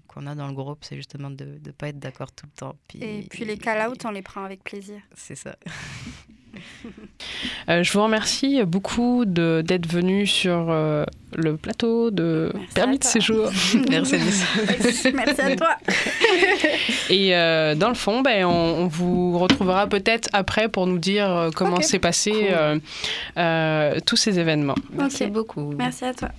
qu'on 0.08 0.26
a 0.26 0.34
dans 0.34 0.48
le 0.48 0.54
groupe, 0.54 0.80
c'est 0.82 0.96
justement 0.96 1.30
de 1.30 1.60
ne 1.64 1.72
pas 1.72 1.90
être 1.90 2.00
d'accord 2.00 2.32
tout 2.32 2.48
le 2.48 2.58
temps. 2.58 2.76
Puis, 2.88 3.04
et 3.04 3.28
puis 3.30 3.46
les 3.46 3.58
call-out, 3.58 4.04
on 4.06 4.12
les 4.12 4.24
prend 4.24 4.44
avec 4.44 4.64
plaisir. 4.64 5.00
C'est 5.14 5.36
ça. 5.36 5.56
Euh, 7.70 7.82
je 7.82 7.94
vous 7.94 8.04
remercie 8.04 8.62
beaucoup 8.64 9.24
d'être 9.26 9.88
venu 9.88 10.28
sur 10.28 10.68
euh, 10.70 11.06
le 11.34 11.56
plateau 11.56 12.12
de 12.12 12.52
Permis 12.74 13.00
de 13.00 13.06
séjour. 13.06 13.50
Merci, 13.90 14.16
Merci 15.14 15.42
à 15.42 15.56
toi. 15.56 15.78
Et 17.10 17.34
euh, 17.34 17.76
dans 17.76 17.88
le 17.88 17.96
fond, 17.96 18.22
ben, 18.22 18.46
on, 18.46 18.88
vous 18.88 19.40
retrouvera 19.40 19.88
peut-être 19.88 20.28
après 20.34 20.68
pour 20.68 20.88
nous 20.88 21.00
dire 21.00 21.52
comment 21.56 21.82
s'est 21.82 22.00
passé 22.00 22.50
tous 24.06 24.18
ces 24.18 24.40
événements. 24.40 24.76
Merci 24.92 25.28
beaucoup. 25.28 25.74
Merci 25.78 26.04
à 26.04 26.14
toi. 26.14 26.30